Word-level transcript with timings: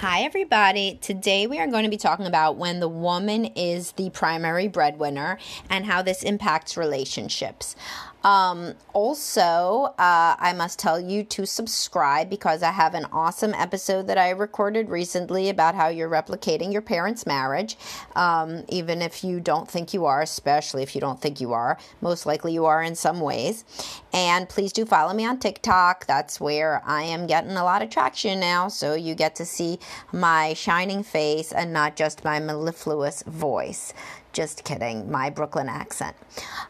Hi, 0.00 0.24
everybody. 0.24 0.98
Today 1.00 1.46
we 1.46 1.58
are 1.58 1.66
going 1.66 1.84
to 1.84 1.88
be 1.88 1.96
talking 1.96 2.26
about 2.26 2.58
when 2.58 2.80
the 2.80 2.88
woman 2.88 3.46
is 3.46 3.92
the 3.92 4.10
primary 4.10 4.68
breadwinner 4.68 5.38
and 5.70 5.86
how 5.86 6.02
this 6.02 6.22
impacts 6.22 6.76
relationships. 6.76 7.74
Um, 8.26 8.74
also, 8.92 9.94
uh, 9.98 10.34
I 10.36 10.52
must 10.52 10.80
tell 10.80 10.98
you 10.98 11.22
to 11.22 11.46
subscribe 11.46 12.28
because 12.28 12.60
I 12.64 12.72
have 12.72 12.94
an 12.94 13.04
awesome 13.12 13.54
episode 13.54 14.08
that 14.08 14.18
I 14.18 14.30
recorded 14.30 14.88
recently 14.88 15.48
about 15.48 15.76
how 15.76 15.86
you're 15.86 16.10
replicating 16.10 16.72
your 16.72 16.82
parents' 16.82 17.24
marriage. 17.24 17.76
Um, 18.16 18.64
even 18.68 19.00
if 19.00 19.22
you 19.22 19.38
don't 19.38 19.70
think 19.70 19.94
you 19.94 20.06
are, 20.06 20.22
especially 20.22 20.82
if 20.82 20.96
you 20.96 21.00
don't 21.00 21.20
think 21.20 21.40
you 21.40 21.52
are, 21.52 21.78
most 22.00 22.26
likely 22.26 22.52
you 22.52 22.64
are 22.64 22.82
in 22.82 22.96
some 22.96 23.20
ways. 23.20 23.64
And 24.12 24.48
please 24.48 24.72
do 24.72 24.84
follow 24.84 25.14
me 25.14 25.24
on 25.24 25.38
TikTok. 25.38 26.06
That's 26.06 26.40
where 26.40 26.82
I 26.84 27.04
am 27.04 27.28
getting 27.28 27.52
a 27.52 27.62
lot 27.62 27.82
of 27.82 27.90
traction 27.90 28.40
now. 28.40 28.66
So 28.66 28.94
you 28.94 29.14
get 29.14 29.36
to 29.36 29.46
see 29.46 29.78
my 30.10 30.52
shining 30.54 31.04
face 31.04 31.52
and 31.52 31.72
not 31.72 31.94
just 31.94 32.24
my 32.24 32.40
mellifluous 32.40 33.22
voice. 33.22 33.94
Just 34.36 34.64
kidding, 34.64 35.10
my 35.10 35.30
Brooklyn 35.30 35.66
accent. 35.66 36.14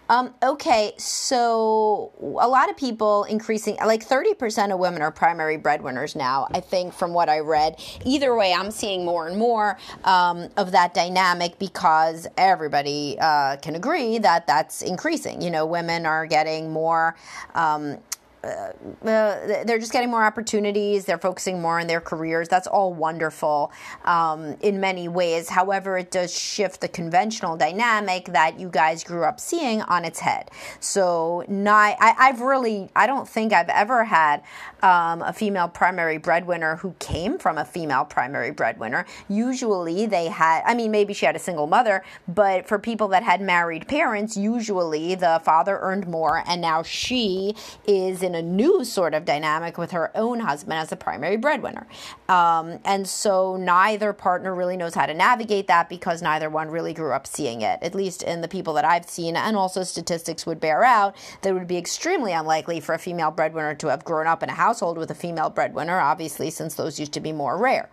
Um, 0.09 0.33
okay, 0.41 0.93
so 0.99 2.13
a 2.21 2.47
lot 2.47 2.71
of 2.71 2.77
people 2.77 3.25
increasing, 3.25 3.77
like 3.85 4.07
30% 4.07 4.73
of 4.73 4.79
women 4.79 5.03
are 5.03 5.11
primary 5.11 5.57
breadwinners 5.57 6.15
now, 6.15 6.47
I 6.53 6.61
think, 6.61 6.95
from 6.95 7.13
what 7.13 7.29
I 7.29 7.41
read. 7.41 7.83
Either 8.05 8.37
way, 8.37 8.55
I'm 8.55 8.71
seeing 8.71 9.05
more 9.05 9.27
and 9.27 9.37
more 9.37 9.79
um, 10.05 10.49
of 10.57 10.71
that 10.71 10.95
dynamic 10.95 11.59
because 11.59 12.29
everybody 12.37 13.17
uh, 13.21 13.57
can 13.57 13.75
agree 13.75 14.19
that 14.19 14.47
that's 14.47 14.83
increasing. 14.83 15.43
You 15.43 15.51
know, 15.51 15.67
women 15.67 16.07
are 16.07 16.25
getting 16.25 16.71
more. 16.73 17.17
Um, 17.57 17.99
uh, 18.45 18.73
they're 19.03 19.79
just 19.79 19.93
getting 19.93 20.11
more 20.11 20.25
opportunities. 20.25 21.05
They're 21.05 21.19
focusing 21.19 21.61
more 21.61 21.81
on 21.81 21.87
their 21.87 22.01
careers. 22.01 22.49
That's 22.49 22.67
all 22.67 22.93
wonderful 22.93 23.73
um, 24.05 24.57
in 24.61 24.81
many 24.81 25.09
ways. 25.09 25.49
However, 25.49 25.99
it 25.99 26.11
does 26.11 26.37
shift 26.37 26.81
the 26.81 26.89
conventional 26.89 27.57
dynamic 27.57 28.27
that 28.27 28.59
you 28.59 28.69
guys 28.69 29.05
grew 29.05 29.25
up 29.25 29.41
seeing 29.41 29.83
on 29.83 30.05
its 30.05 30.21
head. 30.21 30.51
So, 30.81 31.45
not, 31.49 31.97
I, 32.01 32.15
I've 32.19 32.41
really, 32.41 32.91
I 32.95 33.07
don't 33.07 33.29
think 33.29 33.53
I've 33.53 33.69
ever 33.69 34.05
had 34.05 34.43
um, 34.83 35.23
a 35.23 35.33
female 35.33 35.69
primary 35.69 36.19
breadwinner 36.19 36.77
who 36.77 36.95
came 36.99 37.39
from 37.39 37.59
a 37.59 37.65
female 37.65 38.05
primary 38.05 38.51
breadwinner. 38.51 39.07
Usually 39.29 40.07
they 40.07 40.27
had, 40.27 40.63
I 40.65 40.75
mean, 40.75 40.91
maybe 40.91 41.15
she 41.15 41.27
had 41.27 41.37
a 41.37 41.41
single 41.41 41.67
mother, 41.67 42.05
but 42.29 42.67
for 42.67 42.79
people 42.79 43.09
that 43.09 43.23
had 43.23 43.41
married 43.41 43.89
parents, 43.89 44.37
usually 44.37 45.15
the 45.15 45.41
father 45.45 45.79
earned 45.81 46.07
more 46.07 46.43
and 46.47 46.61
now 46.61 46.83
she 46.83 47.55
is 47.87 48.23
in 48.27 48.35
a 48.35 48.43
new 48.43 48.85
sort 48.85 49.15
of 49.15 49.25
dynamic 49.25 49.79
with 49.79 49.93
her 49.93 50.15
own 50.15 50.41
husband 50.41 50.75
as 50.75 50.91
the 50.91 50.97
primary 50.97 51.37
breadwinner. 51.37 51.87
Um, 52.29 52.81
and 52.85 53.09
so 53.09 53.57
neither 53.57 54.13
partner 54.13 54.55
really 54.55 54.77
knows 54.77 54.95
how 54.95 55.07
to 55.07 55.15
navigate 55.15 55.69
that 55.69 55.89
because 55.89 56.21
neither 56.21 56.51
one 56.51 56.69
really 56.69 56.93
grew 56.93 57.13
up 57.13 57.27
seeing 57.27 57.63
it, 57.63 57.79
at 57.81 57.95
least 57.95 58.23
in 58.23 58.41
the 58.41 58.49
people 58.49 58.75
that 58.75 58.85
I've 58.85 59.09
seen. 59.09 59.37
And 59.37 59.57
also, 59.57 59.85
statistics 59.85 60.45
would 60.45 60.61
bear 60.61 60.85
out 60.85 61.17
that 61.43 61.51
it 61.51 61.53
would 61.53 61.69
be 61.69 61.79
extremely 61.79 62.33
unlikely 62.33 62.81
for 62.81 62.95
a 62.95 62.99
female 62.99 63.31
breadwinner 63.31 63.75
to 63.77 63.87
have 63.87 64.05
grown 64.05 64.27
up 64.27 64.43
in 64.43 64.49
a 64.49 64.55
household 64.55 64.99
with 64.99 65.11
a 65.11 65.15
female 65.15 65.49
breadwinner, 65.49 65.99
obviously, 65.99 66.51
since 66.51 66.75
those 66.75 66.99
used 66.99 67.13
to 67.13 67.21
be 67.21 67.33
more 67.33 67.57
rare. 67.57 67.89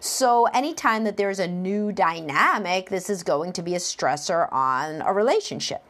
So, 0.00 0.44
anytime 0.46 1.04
that 1.04 1.16
there's 1.16 1.38
a 1.38 1.48
new 1.48 1.90
dynamic, 1.92 2.90
this 2.90 3.08
is 3.08 3.22
going 3.22 3.52
to 3.54 3.62
be 3.62 3.74
a 3.74 3.78
stressor 3.78 4.52
on 4.52 5.00
a 5.02 5.12
relationship. 5.12 5.82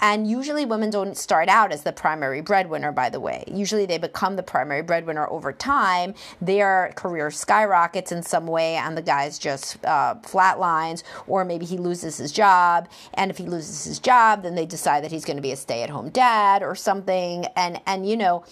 And 0.00 0.28
usually, 0.28 0.66
women 0.66 0.90
don't 0.90 1.16
start 1.16 1.48
out 1.48 1.72
as 1.72 1.82
the 1.82 1.92
primary 1.92 2.42
breadwinner, 2.42 2.92
by 2.92 3.08
the 3.08 3.20
way 3.20 3.45
usually 3.46 3.86
they 3.86 3.98
become 3.98 4.36
the 4.36 4.42
primary 4.42 4.82
breadwinner 4.82 5.28
over 5.30 5.52
time. 5.52 6.14
Their 6.40 6.92
career 6.96 7.30
skyrockets 7.30 8.12
in 8.12 8.22
some 8.22 8.46
way, 8.46 8.76
and 8.76 8.96
the 8.96 9.02
guy's 9.02 9.38
just 9.38 9.84
uh, 9.84 10.16
flatlines, 10.22 11.02
or 11.26 11.44
maybe 11.44 11.64
he 11.64 11.78
loses 11.78 12.18
his 12.18 12.32
job. 12.32 12.88
And 13.14 13.30
if 13.30 13.38
he 13.38 13.46
loses 13.46 13.84
his 13.84 13.98
job, 13.98 14.42
then 14.42 14.54
they 14.54 14.66
decide 14.66 15.04
that 15.04 15.10
he's 15.10 15.24
going 15.24 15.36
to 15.36 15.42
be 15.42 15.52
a 15.52 15.56
stay-at-home 15.56 16.10
dad 16.10 16.62
or 16.62 16.74
something. 16.74 17.46
And 17.56 17.80
and 17.86 18.08
you 18.08 18.16
know, 18.16 18.44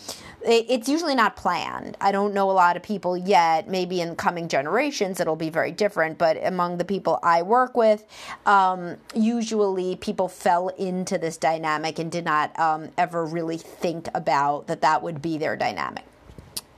it's 0.45 0.89
usually 0.89 1.15
not 1.15 1.37
planned. 1.37 1.97
I 2.01 2.13
don't 2.13 2.35
know 2.35 2.51
a 2.51 2.53
lot 2.53 2.77
of 2.77 2.83
people 2.83 3.17
yet. 3.17 3.69
Maybe 3.69 4.01
in 4.01 4.17
coming 4.17 4.49
generations 4.49 5.21
it'll 5.21 5.37
be 5.37 5.51
very 5.51 5.73
different. 5.73 6.19
But 6.19 6.45
among 6.45 6.79
the 6.79 6.85
people 6.85 7.19
I 7.23 7.43
work 7.43 7.77
with, 7.77 8.05
um, 8.47 8.97
usually 9.15 9.97
people 9.97 10.29
fell 10.29 10.69
into 10.69 11.19
this 11.19 11.37
dynamic 11.37 11.99
and 11.99 12.11
did 12.11 12.25
not 12.25 12.59
um, 12.59 12.91
ever 12.99 13.25
really 13.25 13.59
think 13.59 14.09
about 14.15 14.67
that 14.67 14.83
that 14.83 15.03
would 15.03 15.23
be 15.23 15.39
their 15.39 15.57
dynamic. 15.57 16.05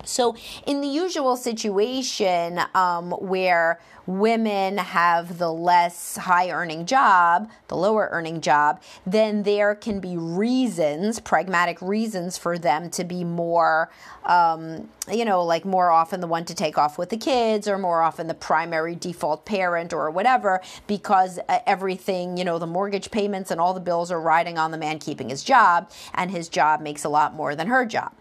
So, 0.06 0.36
in 0.66 0.80
the 0.80 0.88
usual 0.88 1.36
situation 1.36 2.60
um, 2.74 3.10
where 3.12 3.80
women 4.06 4.78
have 4.78 5.38
the 5.38 5.52
less 5.52 6.16
high 6.16 6.50
earning 6.50 6.86
job, 6.86 7.50
the 7.68 7.76
lower 7.76 8.08
earning 8.12 8.40
job, 8.40 8.80
then 9.04 9.42
there 9.42 9.74
can 9.74 9.98
be 10.00 10.16
reasons, 10.16 11.18
pragmatic 11.18 11.82
reasons 11.82 12.38
for 12.38 12.56
them 12.56 12.88
to 12.90 13.04
be 13.04 13.24
more, 13.24 13.90
um, 14.24 14.88
you 15.10 15.24
know, 15.24 15.44
like 15.44 15.64
more 15.64 15.90
often 15.90 16.20
the 16.20 16.26
one 16.26 16.44
to 16.44 16.54
take 16.54 16.78
off 16.78 16.98
with 16.98 17.10
the 17.10 17.16
kids 17.16 17.66
or 17.66 17.78
more 17.78 18.00
often 18.00 18.28
the 18.28 18.34
primary 18.34 18.94
default 18.94 19.44
parent 19.44 19.92
or 19.92 20.10
whatever, 20.10 20.60
because 20.86 21.38
uh, 21.48 21.58
everything, 21.66 22.36
you 22.36 22.44
know, 22.44 22.58
the 22.58 22.66
mortgage 22.66 23.10
payments 23.10 23.50
and 23.50 23.60
all 23.60 23.74
the 23.74 23.80
bills 23.80 24.12
are 24.12 24.20
riding 24.20 24.56
on 24.56 24.70
the 24.70 24.78
man 24.78 24.98
keeping 24.98 25.28
his 25.28 25.42
job, 25.42 25.90
and 26.14 26.30
his 26.30 26.48
job 26.48 26.80
makes 26.80 27.04
a 27.04 27.08
lot 27.08 27.34
more 27.34 27.56
than 27.56 27.66
her 27.66 27.84
job. 27.84 28.12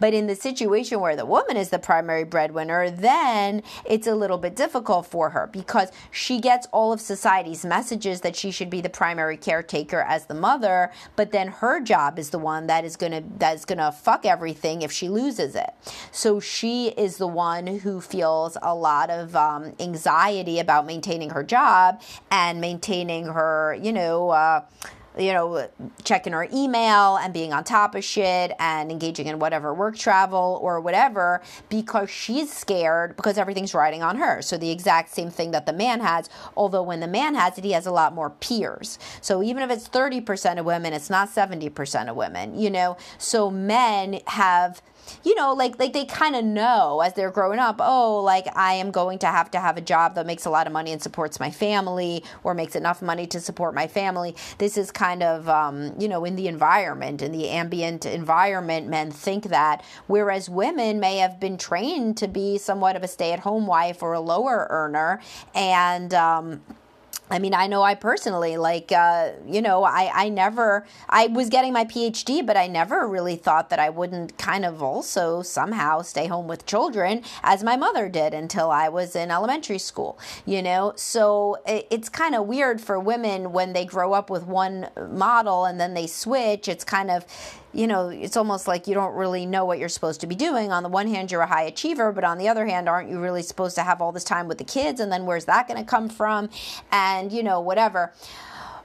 But 0.00 0.14
in 0.14 0.26
the 0.26 0.34
situation 0.34 1.00
where 1.00 1.16
the 1.16 1.26
woman 1.34 1.56
is 1.56 1.70
the 1.70 1.80
primary 1.80 2.22
breadwinner, 2.22 2.90
then 2.90 3.60
it's 3.84 4.06
a 4.06 4.14
little 4.14 4.38
bit 4.38 4.54
difficult 4.54 5.04
for 5.04 5.30
her 5.30 5.48
because 5.48 5.90
she 6.12 6.38
gets 6.38 6.68
all 6.70 6.92
of 6.92 7.00
society's 7.00 7.64
messages 7.64 8.20
that 8.20 8.36
she 8.36 8.52
should 8.52 8.70
be 8.70 8.80
the 8.80 8.88
primary 8.88 9.36
caretaker 9.36 10.00
as 10.02 10.26
the 10.26 10.34
mother, 10.34 10.92
but 11.16 11.32
then 11.32 11.48
her 11.48 11.80
job 11.80 12.20
is 12.20 12.30
the 12.30 12.38
one 12.38 12.68
that 12.68 12.84
is 12.84 12.94
gonna 12.94 13.20
that's 13.36 13.64
gonna 13.64 13.90
fuck 13.90 14.24
everything 14.24 14.82
if 14.82 14.92
she 14.92 15.08
loses 15.08 15.56
it. 15.56 15.70
So 16.12 16.38
she 16.38 16.90
is 16.90 17.16
the 17.16 17.26
one 17.26 17.66
who 17.66 18.00
feels 18.00 18.56
a 18.62 18.72
lot 18.72 19.10
of 19.10 19.34
um, 19.34 19.74
anxiety 19.80 20.60
about 20.60 20.86
maintaining 20.86 21.30
her 21.30 21.42
job 21.42 22.00
and 22.30 22.60
maintaining 22.60 23.24
her, 23.26 23.76
you 23.82 23.92
know. 23.92 24.30
Uh, 24.30 24.60
you 25.18 25.32
know, 25.32 25.68
checking 26.02 26.32
her 26.32 26.48
email 26.52 27.16
and 27.16 27.32
being 27.32 27.52
on 27.52 27.64
top 27.64 27.94
of 27.94 28.04
shit 28.04 28.52
and 28.58 28.90
engaging 28.90 29.26
in 29.26 29.38
whatever 29.38 29.72
work 29.72 29.96
travel 29.96 30.58
or 30.62 30.80
whatever 30.80 31.40
because 31.68 32.10
she's 32.10 32.52
scared 32.52 33.16
because 33.16 33.38
everything's 33.38 33.74
riding 33.74 34.02
on 34.02 34.16
her. 34.16 34.42
So 34.42 34.56
the 34.56 34.70
exact 34.70 35.14
same 35.14 35.30
thing 35.30 35.52
that 35.52 35.66
the 35.66 35.72
man 35.72 36.00
has, 36.00 36.28
although 36.56 36.82
when 36.82 37.00
the 37.00 37.06
man 37.06 37.34
has 37.34 37.56
it, 37.58 37.64
he 37.64 37.72
has 37.72 37.86
a 37.86 37.92
lot 37.92 38.14
more 38.14 38.30
peers. 38.30 38.98
So 39.20 39.42
even 39.42 39.62
if 39.62 39.70
it's 39.70 39.88
30% 39.88 40.58
of 40.58 40.66
women, 40.66 40.92
it's 40.92 41.10
not 41.10 41.28
70% 41.28 42.08
of 42.08 42.16
women, 42.16 42.58
you 42.58 42.70
know? 42.70 42.96
So 43.18 43.50
men 43.50 44.20
have 44.26 44.82
you 45.24 45.34
know, 45.34 45.52
like 45.52 45.78
like 45.78 45.92
they 45.92 46.04
kind 46.04 46.36
of 46.36 46.44
know 46.44 47.00
as 47.00 47.14
they're 47.14 47.30
growing 47.30 47.58
up, 47.58 47.76
oh, 47.80 48.20
like 48.20 48.46
I 48.56 48.74
am 48.74 48.90
going 48.90 49.18
to 49.20 49.26
have 49.26 49.50
to 49.52 49.60
have 49.60 49.76
a 49.76 49.80
job 49.80 50.14
that 50.14 50.26
makes 50.26 50.44
a 50.44 50.50
lot 50.50 50.66
of 50.66 50.72
money 50.72 50.92
and 50.92 51.02
supports 51.02 51.40
my 51.40 51.50
family 51.50 52.24
or 52.42 52.54
makes 52.54 52.76
enough 52.76 53.02
money 53.02 53.26
to 53.28 53.40
support 53.40 53.74
my 53.74 53.86
family. 53.86 54.34
This 54.58 54.76
is 54.76 54.90
kind 54.90 55.22
of 55.22 55.48
um, 55.48 55.94
you 55.98 56.08
know, 56.08 56.24
in 56.24 56.36
the 56.36 56.48
environment, 56.48 57.22
in 57.22 57.32
the 57.32 57.48
ambient 57.48 58.06
environment, 58.06 58.88
men 58.88 59.10
think 59.10 59.44
that 59.44 59.84
whereas 60.06 60.48
women 60.48 61.00
may 61.00 61.18
have 61.18 61.40
been 61.40 61.58
trained 61.58 62.16
to 62.18 62.28
be 62.28 62.58
somewhat 62.58 62.96
of 62.96 63.02
a 63.02 63.08
stay-at-home 63.08 63.66
wife 63.66 64.02
or 64.02 64.12
a 64.12 64.20
lower 64.20 64.66
earner 64.70 65.20
and 65.54 66.12
um 66.14 66.62
I 67.30 67.38
mean, 67.38 67.54
I 67.54 67.66
know 67.66 67.82
I 67.82 67.94
personally, 67.94 68.58
like, 68.58 68.92
uh, 68.92 69.30
you 69.46 69.62
know, 69.62 69.82
I, 69.82 70.10
I 70.14 70.28
never, 70.28 70.86
I 71.08 71.26
was 71.28 71.48
getting 71.48 71.72
my 71.72 71.86
PhD, 71.86 72.44
but 72.46 72.56
I 72.56 72.66
never 72.66 73.08
really 73.08 73.36
thought 73.36 73.70
that 73.70 73.78
I 73.78 73.88
wouldn't 73.88 74.36
kind 74.36 74.64
of 74.64 74.82
also 74.82 75.40
somehow 75.40 76.02
stay 76.02 76.26
home 76.26 76.46
with 76.48 76.66
children 76.66 77.22
as 77.42 77.64
my 77.64 77.76
mother 77.76 78.10
did 78.10 78.34
until 78.34 78.70
I 78.70 78.90
was 78.90 79.16
in 79.16 79.30
elementary 79.30 79.78
school, 79.78 80.18
you 80.44 80.60
know? 80.60 80.92
So 80.96 81.56
it, 81.66 81.86
it's 81.90 82.10
kind 82.10 82.34
of 82.34 82.46
weird 82.46 82.80
for 82.82 83.00
women 83.00 83.52
when 83.52 83.72
they 83.72 83.86
grow 83.86 84.12
up 84.12 84.28
with 84.28 84.46
one 84.46 84.90
model 85.10 85.64
and 85.64 85.80
then 85.80 85.94
they 85.94 86.06
switch. 86.06 86.68
It's 86.68 86.84
kind 86.84 87.10
of, 87.10 87.24
you 87.74 87.86
know, 87.86 88.08
it's 88.08 88.36
almost 88.36 88.68
like 88.68 88.86
you 88.86 88.94
don't 88.94 89.14
really 89.14 89.46
know 89.46 89.64
what 89.64 89.78
you're 89.78 89.88
supposed 89.88 90.20
to 90.20 90.26
be 90.26 90.34
doing. 90.34 90.72
On 90.72 90.82
the 90.82 90.88
one 90.88 91.08
hand, 91.08 91.32
you're 91.32 91.40
a 91.40 91.46
high 91.46 91.64
achiever, 91.64 92.12
but 92.12 92.24
on 92.24 92.38
the 92.38 92.48
other 92.48 92.66
hand, 92.66 92.88
aren't 92.88 93.10
you 93.10 93.20
really 93.20 93.42
supposed 93.42 93.74
to 93.76 93.82
have 93.82 94.00
all 94.00 94.12
this 94.12 94.24
time 94.24 94.46
with 94.48 94.58
the 94.58 94.64
kids? 94.64 95.00
And 95.00 95.10
then 95.10 95.26
where's 95.26 95.46
that 95.46 95.66
going 95.66 95.82
to 95.82 95.88
come 95.88 96.08
from? 96.08 96.48
And, 96.92 97.32
you 97.32 97.42
know, 97.42 97.60
whatever. 97.60 98.12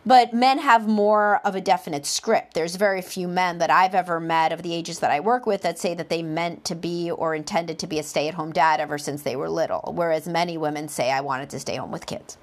But 0.06 0.34
men 0.34 0.60
have 0.60 0.88
more 0.88 1.42
of 1.46 1.56
a 1.56 1.62
definite 1.62 2.06
script. 2.06 2.54
There's 2.54 2.75
very 2.75 3.01
few 3.01 3.28
men 3.28 3.57
that 3.60 3.69
I've 3.69 3.94
ever 3.94 4.19
met 4.19 4.51
of 4.51 4.63
the 4.63 4.74
ages 4.74 5.00
that 5.00 5.12
I 5.12 5.19
work 5.19 5.46
with 5.46 5.62
that 5.62 5.78
say 5.78 5.94
that 5.94 6.10
they 6.10 6.24
meant 6.24 6.66
to 6.66 6.75
be 6.75 7.12
or 7.12 7.36
intended 7.36 7.78
to 7.80 7.88
be 7.88 8.00
a 8.00 8.04
stay 8.04 8.28
at 8.28 8.34
home 8.34 8.51
dad 8.51 8.80
ever 8.80 8.98
since 8.98 9.24
they 9.24 9.36
were 9.36 9.50
little, 9.50 9.94
whereas 9.96 10.28
many 10.28 10.57
women 10.57 10.88
say, 10.88 11.12
I 11.12 11.22
wanted 11.22 11.50
to 11.51 11.60
stay 11.60 11.75
home 11.75 11.92
with 11.92 12.06
kids. 12.06 12.38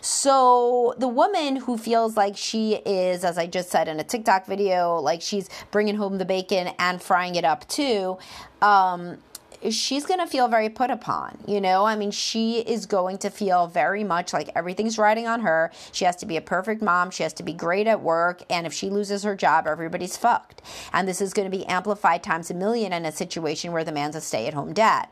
So 0.00 0.94
the 0.98 1.08
woman 1.08 1.56
who 1.56 1.76
feels 1.76 2.16
like 2.16 2.36
she 2.36 2.76
is, 2.76 3.24
as 3.24 3.38
I 3.38 3.46
just 3.46 3.70
said 3.70 3.88
in 3.88 4.00
a 4.00 4.04
TikTok 4.04 4.46
video, 4.46 4.96
like 4.98 5.22
she's 5.22 5.48
bringing 5.70 5.96
home 5.96 6.18
the 6.18 6.24
bacon 6.24 6.70
and 6.78 7.00
frying 7.00 7.34
it 7.34 7.44
up 7.44 7.68
too. 7.68 8.18
Um, 8.62 9.18
she's 9.70 10.04
going 10.06 10.20
to 10.20 10.26
feel 10.26 10.48
very 10.48 10.68
put 10.68 10.90
upon. 10.90 11.38
You 11.46 11.60
know, 11.60 11.84
I 11.84 11.96
mean, 11.96 12.10
she 12.10 12.60
is 12.60 12.86
going 12.86 13.18
to 13.18 13.30
feel 13.30 13.66
very 13.66 14.04
much 14.04 14.32
like 14.32 14.50
everything's 14.54 14.98
riding 14.98 15.26
on 15.26 15.40
her. 15.40 15.70
She 15.92 16.04
has 16.04 16.16
to 16.16 16.26
be 16.26 16.36
a 16.36 16.40
perfect 16.40 16.82
mom. 16.82 17.10
She 17.10 17.22
has 17.22 17.32
to 17.34 17.42
be 17.42 17.52
great 17.52 17.86
at 17.86 18.00
work. 18.00 18.42
And 18.50 18.66
if 18.66 18.72
she 18.72 18.90
loses 18.90 19.22
her 19.22 19.36
job, 19.36 19.66
everybody's 19.66 20.16
fucked. 20.16 20.62
And 20.92 21.06
this 21.06 21.20
is 21.20 21.32
going 21.32 21.50
to 21.50 21.56
be 21.56 21.66
amplified 21.66 22.22
times 22.22 22.50
a 22.50 22.54
million 22.54 22.92
in 22.92 23.04
a 23.04 23.12
situation 23.12 23.72
where 23.72 23.84
the 23.84 23.92
man's 23.92 24.16
a 24.16 24.20
stay 24.20 24.46
at 24.46 24.54
home 24.54 24.72
dad. 24.72 25.08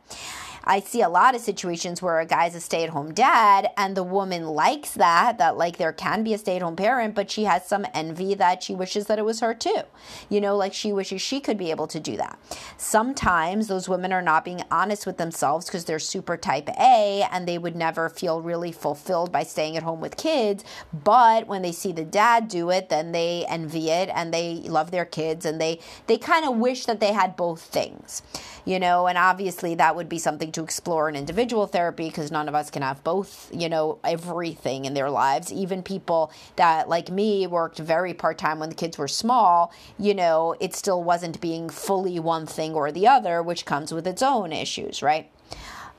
I 0.64 0.80
see 0.80 1.02
a 1.02 1.08
lot 1.08 1.34
of 1.34 1.40
situations 1.40 2.02
where 2.02 2.20
a 2.20 2.26
guy's 2.26 2.54
a 2.54 2.60
stay 2.60 2.84
at 2.84 2.90
home 2.90 3.12
dad 3.12 3.68
and 3.76 3.96
the 3.96 4.02
woman 4.02 4.46
likes 4.46 4.92
that, 4.92 5.38
that 5.38 5.56
like 5.56 5.78
there 5.78 5.92
can 5.92 6.22
be 6.22 6.34
a 6.34 6.38
stay 6.38 6.56
at 6.56 6.62
home 6.62 6.76
parent, 6.76 7.14
but 7.14 7.30
she 7.30 7.44
has 7.44 7.66
some 7.66 7.86
envy 7.94 8.34
that 8.34 8.62
she 8.62 8.74
wishes 8.74 9.06
that 9.06 9.18
it 9.18 9.24
was 9.24 9.40
her 9.40 9.54
too. 9.54 9.82
You 10.28 10.40
know, 10.40 10.56
like 10.56 10.74
she 10.74 10.92
wishes 10.92 11.22
she 11.22 11.40
could 11.40 11.56
be 11.56 11.70
able 11.70 11.86
to 11.88 12.00
do 12.00 12.16
that. 12.16 12.38
Sometimes 12.76 13.68
those 13.68 13.88
women 13.88 14.12
are 14.12 14.22
not 14.22 14.44
being 14.44 14.62
honest 14.70 15.06
with 15.06 15.16
themselves 15.16 15.66
because 15.66 15.84
they're 15.84 15.98
super 15.98 16.36
type 16.36 16.68
A 16.78 17.26
and 17.30 17.46
they 17.46 17.58
would 17.58 17.76
never 17.76 18.08
feel 18.08 18.40
really 18.40 18.72
fulfilled 18.72 19.32
by 19.32 19.42
staying 19.42 19.76
at 19.76 19.82
home 19.82 20.00
with 20.00 20.16
kids. 20.16 20.64
But 20.92 21.46
when 21.46 21.62
they 21.62 21.72
see 21.72 21.92
the 21.92 22.04
dad 22.04 22.48
do 22.48 22.70
it, 22.70 22.88
then 22.88 23.12
they 23.12 23.44
envy 23.48 23.90
it 23.90 24.10
and 24.12 24.32
they 24.32 24.56
love 24.56 24.90
their 24.90 25.04
kids 25.04 25.44
and 25.44 25.60
they, 25.60 25.80
they 26.06 26.18
kind 26.18 26.44
of 26.46 26.56
wish 26.56 26.86
that 26.86 27.00
they 27.00 27.12
had 27.12 27.36
both 27.36 27.62
things, 27.62 28.22
you 28.64 28.78
know, 28.78 29.06
and 29.06 29.16
obviously 29.16 29.74
that 29.76 29.96
would 29.96 30.08
be 30.08 30.18
something 30.18 30.49
to 30.52 30.62
explore 30.62 31.08
in 31.08 31.16
individual 31.16 31.66
therapy 31.66 32.08
because 32.08 32.30
none 32.30 32.48
of 32.48 32.54
us 32.54 32.70
can 32.70 32.82
have 32.82 33.02
both, 33.04 33.50
you 33.52 33.68
know, 33.68 33.98
everything 34.04 34.84
in 34.84 34.94
their 34.94 35.10
lives. 35.10 35.52
Even 35.52 35.82
people 35.82 36.32
that, 36.56 36.88
like 36.88 37.10
me, 37.10 37.46
worked 37.46 37.78
very 37.78 38.14
part 38.14 38.38
time 38.38 38.58
when 38.58 38.68
the 38.68 38.74
kids 38.74 38.98
were 38.98 39.08
small, 39.08 39.72
you 39.98 40.14
know, 40.14 40.54
it 40.60 40.74
still 40.74 41.02
wasn't 41.02 41.40
being 41.40 41.68
fully 41.68 42.18
one 42.18 42.46
thing 42.46 42.74
or 42.74 42.92
the 42.92 43.06
other, 43.06 43.42
which 43.42 43.64
comes 43.64 43.92
with 43.92 44.06
its 44.06 44.22
own 44.22 44.52
issues, 44.52 45.02
right? 45.02 45.30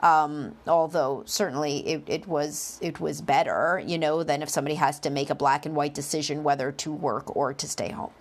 Um, 0.02 0.56
although 0.66 1.22
certainly 1.26 1.88
it, 1.88 2.04
it 2.08 2.28
was 2.28 2.80
it 2.82 3.00
was 3.00 3.22
better, 3.22 3.82
you 3.86 4.00
know, 4.00 4.24
than 4.24 4.42
if 4.42 4.50
somebody 4.50 4.76
has 4.76 5.00
to 5.02 5.12
make 5.12 5.30
a 5.30 5.36
black 5.36 5.66
and 5.66 5.76
white 5.76 5.94
decision 5.94 6.44
whether 6.44 6.72
to 6.72 6.92
work 6.92 7.36
or 7.36 7.54
to 7.54 7.68
stay 7.68 7.92
home. 7.92 8.12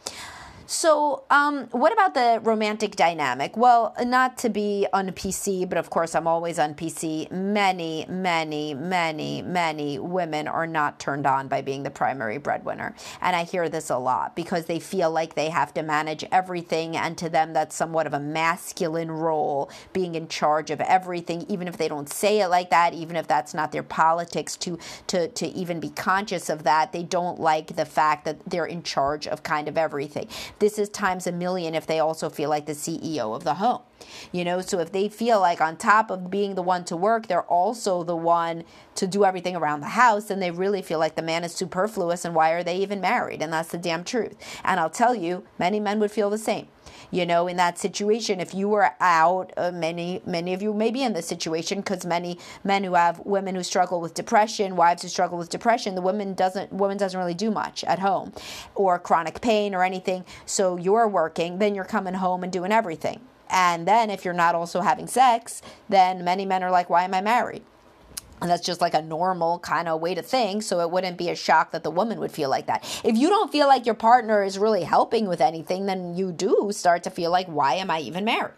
So, 0.73 1.25
um, 1.31 1.67
what 1.73 1.93
about 1.93 2.15
the 2.15 2.39
romantic 2.45 2.95
dynamic? 2.95 3.57
Well, 3.57 3.93
not 4.05 4.39
to 4.39 4.49
be 4.49 4.87
on 4.93 5.09
PC, 5.11 5.69
but 5.69 5.77
of 5.77 5.91
course, 5.91 6.15
I'm 6.15 6.29
always 6.29 6.61
on 6.61 6.75
PC. 6.77 7.29
Many, 7.33 8.07
many, 8.09 8.75
many, 8.75 9.43
many 9.43 9.99
women 9.99 10.47
are 10.47 10.69
not 10.69 11.01
turned 11.01 11.27
on 11.27 11.49
by 11.49 11.61
being 11.61 11.83
the 11.83 11.91
primary 11.91 12.39
breadwinner. 12.39 12.95
And 13.21 13.35
I 13.35 13.43
hear 13.43 13.69
this 13.69 13.91
a 13.91 13.99
lot 13.99 14.37
because 14.37 14.67
they 14.67 14.79
feel 14.79 15.11
like 15.11 15.35
they 15.35 15.49
have 15.49 15.75
to 15.75 15.83
manage 15.83 16.25
everything. 16.31 16.97
And 16.97 17.19
to 17.19 17.29
them, 17.29 17.53
that's 17.53 17.75
somewhat 17.75 18.07
of 18.07 18.15
a 18.15 18.21
masculine 18.21 19.11
role, 19.11 19.73
being 19.93 20.15
in 20.15 20.29
charge 20.29 20.71
of 20.71 20.81
everything, 20.81 21.47
even 21.49 21.67
if 21.67 21.79
they 21.79 21.89
don't 21.89 22.09
say 22.09 22.43
it 22.43 22.47
like 22.47 22.71
that, 22.71 22.95
even 22.95 23.17
if 23.17 23.27
that's 23.27 23.55
not 23.55 23.73
their 23.73 23.83
politics 23.83 24.57
to, 24.59 24.79
to, 25.09 25.27
to 25.27 25.49
even 25.49 25.81
be 25.81 25.91
conscious 25.91 26.49
of 26.49 26.63
that. 26.63 26.93
They 26.93 27.03
don't 27.03 27.41
like 27.41 27.75
the 27.75 27.85
fact 27.85 28.25
that 28.25 28.39
they're 28.49 28.67
in 28.67 28.85
charge 28.85 29.27
of 29.27 29.43
kind 29.43 29.67
of 29.67 29.77
everything 29.77 30.29
this 30.61 30.79
is 30.79 30.89
times 30.89 31.27
a 31.27 31.33
million 31.33 31.75
if 31.75 31.87
they 31.87 31.99
also 31.99 32.31
feel 32.31 32.49
like 32.49 32.67
the 32.67 32.73
CEO 32.73 33.35
of 33.35 33.45
the 33.45 33.55
home. 33.55 33.83
You 34.33 34.45
know, 34.45 34.61
so 34.61 34.79
if 34.79 34.93
they 34.93 35.09
feel 35.09 35.41
like 35.41 35.61
on 35.61 35.77
top 35.77 36.11
of 36.11 36.31
being 36.31 36.55
the 36.55 36.63
one 36.63 36.85
to 36.85 36.97
work, 36.97 37.27
they're 37.27 37.43
also 37.43 38.03
the 38.03 38.17
one 38.17 38.65
to 38.97 39.07
do 39.07 39.25
everything 39.25 39.57
around 39.57 39.81
the 39.81 39.89
house, 39.89 40.27
then 40.27 40.41
they 40.41 40.51
really 40.51 40.83
feel 40.83 40.99
like 40.99 41.17
the 41.17 41.23
man 41.23 41.45
is 41.45 41.55
superfluous 41.55 42.25
and 42.25 42.35
why 42.35 42.51
are 42.51 42.63
they 42.63 42.77
even 42.77 43.01
married? 43.01 43.43
And 43.43 43.53
that's 43.53 43.71
the 43.71 43.79
damn 43.79 44.05
truth. 44.05 44.37
And 44.65 44.79
I'll 44.79 44.91
tell 44.91 45.15
you, 45.15 45.45
many 45.59 45.81
men 45.81 46.01
would 46.01 46.11
feel 46.11 46.31
the 46.31 46.39
same 46.39 46.69
you 47.11 47.27
know 47.27 47.47
in 47.47 47.57
that 47.57 47.79
situation 47.79 48.41
if 48.41 48.55
you 48.55 48.69
were 48.69 48.91
out 49.01 49.53
uh, 49.57 49.71
many 49.73 50.23
many 50.27 50.53
of 50.53 50.63
you 50.63 50.73
may 50.73 50.91
be 50.91 51.03
in 51.03 51.13
this 51.13 51.27
situation 51.27 51.79
because 51.79 52.07
many 52.07 52.39
men 52.65 52.85
who 52.85 52.95
have 52.95 53.21
women 53.21 53.55
who 53.55 53.63
struggle 53.63 54.01
with 54.01 54.15
depression 54.15 54.77
wives 54.77 55.03
who 55.03 55.09
struggle 55.09 55.39
with 55.39 55.49
depression 55.49 55.95
the 55.95 56.03
woman 56.03 56.35
doesn't 56.35 56.73
woman 56.73 56.97
doesn't 56.97 57.19
really 57.19 57.35
do 57.35 57.51
much 57.51 57.85
at 57.85 57.99
home 57.99 58.33
or 58.75 58.99
chronic 58.99 59.41
pain 59.41 59.75
or 59.75 59.83
anything 59.83 60.25
so 60.47 60.77
you're 60.77 61.09
working 61.09 61.59
then 61.59 61.75
you're 61.75 61.85
coming 61.85 62.15
home 62.15 62.43
and 62.43 62.53
doing 62.53 62.73
everything 62.73 63.21
and 63.51 63.87
then 63.87 64.11
if 64.11 64.25
you're 64.25 64.35
not 64.35 64.55
also 64.55 64.81
having 64.81 65.07
sex 65.07 65.63
then 65.89 66.25
many 66.25 66.45
men 66.45 66.63
are 66.63 66.71
like 66.71 66.89
why 66.91 67.05
am 67.05 67.15
i 67.15 67.21
married 67.21 67.63
and 68.41 68.51
that's 68.51 68.65
just 68.65 68.81
like 68.81 68.95
a 68.95 69.03
normal 69.03 69.59
kind 69.59 69.89
of 69.89 70.01
way 70.01 70.15
to 70.15 70.23
think. 70.23 70.63
So 70.63 70.81
it 70.81 70.91
wouldn't 70.91 71.19
be 71.19 71.29
a 71.29 71.37
shock 71.37 71.73
that 71.73 71.83
the 71.83 71.91
woman 71.91 72.21
would 72.21 72.33
feel 72.33 72.49
like 72.49 72.67
that. 72.67 72.85
If 73.05 73.17
you 73.17 73.29
don't 73.29 73.53
feel 73.53 73.67
like 73.67 73.87
your 73.87 73.95
partner 73.95 74.43
is 74.43 74.59
really 74.59 74.83
helping 74.83 75.29
with 75.29 75.41
anything, 75.41 75.87
then 75.87 76.17
you 76.17 76.33
do 76.33 76.71
start 76.73 77.03
to 77.05 77.11
feel 77.11 77.31
like, 77.31 77.47
why 77.49 77.75
am 77.75 77.91
I 77.91 78.01
even 78.01 78.25
married? 78.25 78.55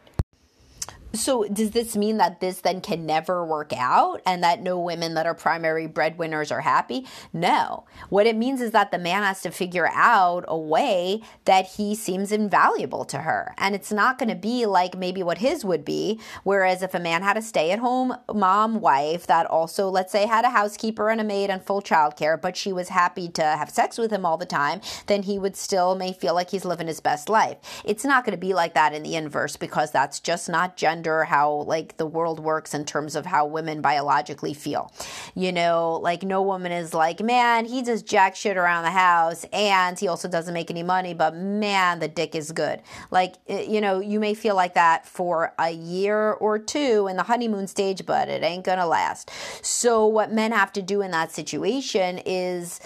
So, 1.14 1.44
does 1.44 1.72
this 1.72 1.94
mean 1.94 2.16
that 2.16 2.40
this 2.40 2.62
then 2.62 2.80
can 2.80 3.04
never 3.04 3.44
work 3.44 3.72
out 3.76 4.22
and 4.24 4.42
that 4.42 4.62
no 4.62 4.78
women 4.78 5.12
that 5.14 5.26
are 5.26 5.34
primary 5.34 5.86
breadwinners 5.86 6.50
are 6.50 6.62
happy? 6.62 7.06
No. 7.34 7.84
What 8.08 8.26
it 8.26 8.34
means 8.34 8.62
is 8.62 8.70
that 8.70 8.90
the 8.90 8.98
man 8.98 9.22
has 9.22 9.42
to 9.42 9.50
figure 9.50 9.90
out 9.92 10.46
a 10.48 10.56
way 10.56 11.20
that 11.44 11.66
he 11.66 11.94
seems 11.94 12.32
invaluable 12.32 13.04
to 13.06 13.18
her. 13.18 13.54
And 13.58 13.74
it's 13.74 13.92
not 13.92 14.16
going 14.16 14.30
to 14.30 14.34
be 14.34 14.64
like 14.64 14.96
maybe 14.96 15.22
what 15.22 15.38
his 15.38 15.66
would 15.66 15.84
be. 15.84 16.18
Whereas 16.44 16.82
if 16.82 16.94
a 16.94 16.98
man 16.98 17.22
had 17.22 17.36
a 17.36 17.42
stay 17.42 17.72
at 17.72 17.78
home 17.78 18.16
mom 18.32 18.80
wife 18.80 19.26
that 19.26 19.44
also, 19.46 19.90
let's 19.90 20.12
say, 20.12 20.26
had 20.26 20.46
a 20.46 20.50
housekeeper 20.50 21.10
and 21.10 21.20
a 21.20 21.24
maid 21.24 21.50
and 21.50 21.62
full 21.62 21.82
childcare, 21.82 22.40
but 22.40 22.56
she 22.56 22.72
was 22.72 22.88
happy 22.88 23.28
to 23.28 23.42
have 23.42 23.68
sex 23.68 23.98
with 23.98 24.10
him 24.10 24.24
all 24.24 24.38
the 24.38 24.46
time, 24.46 24.80
then 25.08 25.24
he 25.24 25.38
would 25.38 25.56
still 25.56 25.94
may 25.94 26.14
feel 26.14 26.32
like 26.32 26.50
he's 26.50 26.64
living 26.64 26.86
his 26.86 27.00
best 27.00 27.28
life. 27.28 27.82
It's 27.84 28.04
not 28.04 28.24
going 28.24 28.34
to 28.34 28.40
be 28.40 28.54
like 28.54 28.72
that 28.72 28.94
in 28.94 29.02
the 29.02 29.14
inverse 29.14 29.56
because 29.56 29.90
that's 29.90 30.18
just 30.18 30.48
not 30.48 30.78
gender 30.78 31.01
gender, 31.02 31.24
how 31.24 31.62
like 31.62 31.96
the 31.96 32.06
world 32.06 32.38
works 32.38 32.74
in 32.74 32.84
terms 32.84 33.16
of 33.16 33.26
how 33.26 33.46
women 33.46 33.80
biologically 33.80 34.54
feel. 34.54 34.92
You 35.34 35.52
know, 35.52 35.98
like 36.02 36.22
no 36.22 36.42
woman 36.42 36.72
is 36.72 36.94
like, 36.94 37.20
man, 37.20 37.64
he 37.64 37.82
does 37.82 38.02
jack 38.02 38.36
shit 38.36 38.56
around 38.56 38.84
the 38.84 38.90
house 38.90 39.44
and 39.52 39.98
he 39.98 40.08
also 40.08 40.28
doesn't 40.28 40.54
make 40.54 40.70
any 40.70 40.82
money, 40.82 41.14
but 41.14 41.34
man, 41.34 41.98
the 41.98 42.08
dick 42.08 42.34
is 42.34 42.52
good. 42.52 42.82
Like, 43.10 43.34
eh, 43.48 43.62
you 43.62 43.80
know, 43.80 44.00
you 44.00 44.20
may 44.20 44.34
feel 44.34 44.54
like 44.54 44.74
that 44.74 45.06
for 45.06 45.52
a 45.58 45.70
year 45.70 46.32
or 46.32 46.58
two 46.58 47.08
in 47.08 47.16
the 47.16 47.24
honeymoon 47.24 47.66
stage, 47.66 48.06
but 48.06 48.28
it 48.28 48.42
ain't 48.42 48.64
gonna 48.64 48.86
last. 48.86 49.30
So, 49.62 50.06
what 50.06 50.32
men 50.32 50.52
have 50.52 50.72
to 50.74 50.82
do 50.82 51.02
in 51.02 51.10
that 51.10 51.32
situation 51.32 52.20
is 52.24 52.80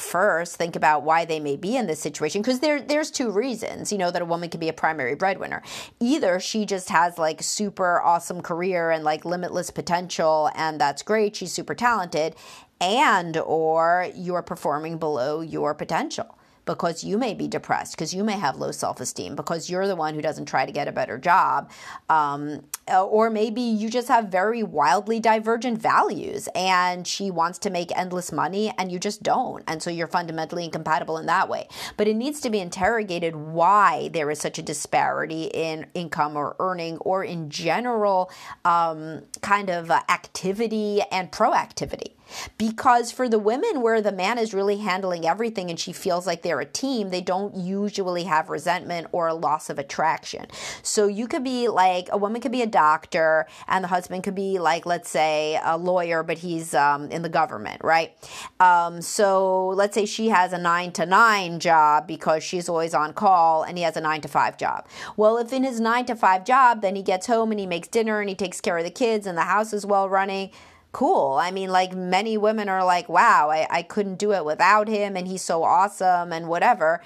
first 0.00 0.56
think 0.56 0.76
about 0.76 1.02
why 1.02 1.24
they 1.24 1.40
may 1.40 1.56
be 1.56 1.76
in 1.76 1.86
this 1.86 2.00
situation 2.00 2.42
because 2.42 2.60
there 2.60 2.80
there's 2.80 3.10
two 3.10 3.30
reasons 3.30 3.92
you 3.92 3.98
know 3.98 4.10
that 4.10 4.22
a 4.22 4.24
woman 4.24 4.48
can 4.48 4.60
be 4.60 4.68
a 4.68 4.72
primary 4.72 5.14
breadwinner. 5.14 5.62
Either 6.00 6.40
she 6.40 6.64
just 6.66 6.88
has 6.90 7.18
like 7.18 7.42
super 7.42 8.00
awesome 8.00 8.40
career 8.40 8.90
and 8.90 9.04
like 9.04 9.24
limitless 9.24 9.70
potential 9.70 10.50
and 10.54 10.80
that's 10.80 11.02
great 11.02 11.36
she's 11.36 11.52
super 11.52 11.74
talented 11.74 12.34
and 12.80 13.36
or 13.36 14.08
you're 14.14 14.42
performing 14.42 14.98
below 14.98 15.40
your 15.40 15.74
potential 15.74 16.38
because 16.68 17.02
you 17.02 17.16
may 17.16 17.32
be 17.32 17.48
depressed, 17.48 17.96
because 17.96 18.14
you 18.14 18.22
may 18.22 18.34
have 18.34 18.58
low 18.58 18.70
self 18.70 19.00
esteem, 19.00 19.34
because 19.34 19.70
you're 19.70 19.88
the 19.88 19.96
one 19.96 20.14
who 20.14 20.20
doesn't 20.20 20.44
try 20.44 20.66
to 20.66 20.70
get 20.70 20.86
a 20.86 20.92
better 20.92 21.18
job. 21.18 21.70
Um, 22.08 22.62
or 22.88 23.30
maybe 23.30 23.62
you 23.62 23.88
just 23.88 24.08
have 24.08 24.26
very 24.26 24.62
wildly 24.62 25.18
divergent 25.18 25.80
values 25.80 26.48
and 26.54 27.06
she 27.06 27.30
wants 27.30 27.58
to 27.60 27.70
make 27.70 27.90
endless 27.96 28.30
money 28.30 28.72
and 28.78 28.92
you 28.92 28.98
just 28.98 29.22
don't. 29.22 29.64
And 29.66 29.82
so 29.82 29.90
you're 29.90 30.06
fundamentally 30.06 30.64
incompatible 30.64 31.16
in 31.16 31.26
that 31.26 31.48
way. 31.48 31.68
But 31.96 32.06
it 32.06 32.14
needs 32.14 32.40
to 32.40 32.50
be 32.50 32.60
interrogated 32.60 33.34
why 33.34 34.10
there 34.12 34.30
is 34.30 34.38
such 34.38 34.58
a 34.58 34.62
disparity 34.62 35.44
in 35.54 35.86
income 35.94 36.36
or 36.36 36.54
earning 36.60 36.98
or 36.98 37.24
in 37.24 37.48
general 37.48 38.30
um, 38.64 39.22
kind 39.40 39.70
of 39.70 39.90
uh, 39.90 40.02
activity 40.08 41.00
and 41.10 41.32
proactivity 41.32 42.17
Because 42.56 43.10
for 43.12 43.28
the 43.28 43.38
women 43.38 43.82
where 43.82 44.00
the 44.00 44.12
man 44.12 44.38
is 44.38 44.54
really 44.54 44.78
handling 44.78 45.26
everything 45.26 45.70
and 45.70 45.78
she 45.78 45.92
feels 45.92 46.26
like 46.26 46.42
they're 46.42 46.60
a 46.60 46.66
team, 46.66 47.10
they 47.10 47.20
don't 47.20 47.54
usually 47.54 48.24
have 48.24 48.48
resentment 48.48 49.08
or 49.12 49.28
a 49.28 49.34
loss 49.34 49.70
of 49.70 49.78
attraction. 49.78 50.46
So 50.82 51.06
you 51.06 51.26
could 51.26 51.44
be 51.44 51.68
like, 51.68 52.08
a 52.10 52.16
woman 52.16 52.40
could 52.40 52.52
be 52.52 52.62
a 52.62 52.66
doctor 52.66 53.46
and 53.66 53.84
the 53.84 53.88
husband 53.88 54.24
could 54.24 54.34
be 54.34 54.58
like, 54.58 54.86
let's 54.86 55.10
say, 55.10 55.58
a 55.64 55.76
lawyer, 55.76 56.22
but 56.22 56.38
he's 56.38 56.74
um, 56.74 57.10
in 57.10 57.22
the 57.22 57.28
government, 57.28 57.82
right? 57.82 58.12
Um, 58.60 59.00
so 59.02 59.68
let's 59.68 59.94
say 59.94 60.06
she 60.06 60.28
has 60.28 60.52
a 60.52 60.58
nine 60.58 60.92
to 60.92 61.06
nine 61.06 61.60
job 61.60 62.06
because 62.06 62.42
she's 62.42 62.68
always 62.68 62.94
on 62.94 63.12
call 63.12 63.62
and 63.62 63.78
he 63.78 63.84
has 63.84 63.96
a 63.96 64.00
nine 64.00 64.20
to 64.22 64.28
five 64.28 64.56
job. 64.56 64.86
Well, 65.16 65.38
if 65.38 65.52
in 65.52 65.64
his 65.64 65.80
nine 65.80 66.06
to 66.06 66.16
five 66.16 66.44
job, 66.44 66.82
then 66.82 66.96
he 66.96 67.02
gets 67.02 67.26
home 67.26 67.50
and 67.50 67.60
he 67.60 67.66
makes 67.66 67.88
dinner 67.88 68.20
and 68.20 68.28
he 68.28 68.34
takes 68.34 68.60
care 68.60 68.78
of 68.78 68.84
the 68.84 68.90
kids 68.90 69.26
and 69.26 69.36
the 69.36 69.42
house 69.42 69.72
is 69.72 69.86
well 69.86 70.08
running 70.08 70.50
cool. 70.98 71.34
I 71.34 71.52
mean, 71.52 71.70
like 71.70 71.94
many 71.94 72.36
women 72.36 72.68
are 72.68 72.84
like, 72.84 73.08
wow, 73.08 73.50
I, 73.50 73.68
I 73.70 73.82
couldn't 73.82 74.16
do 74.16 74.32
it 74.32 74.44
without 74.44 74.88
him 74.88 75.16
and 75.16 75.28
he's 75.28 75.42
so 75.42 75.62
awesome 75.62 76.32
and 76.32 76.48
whatever. 76.48 77.00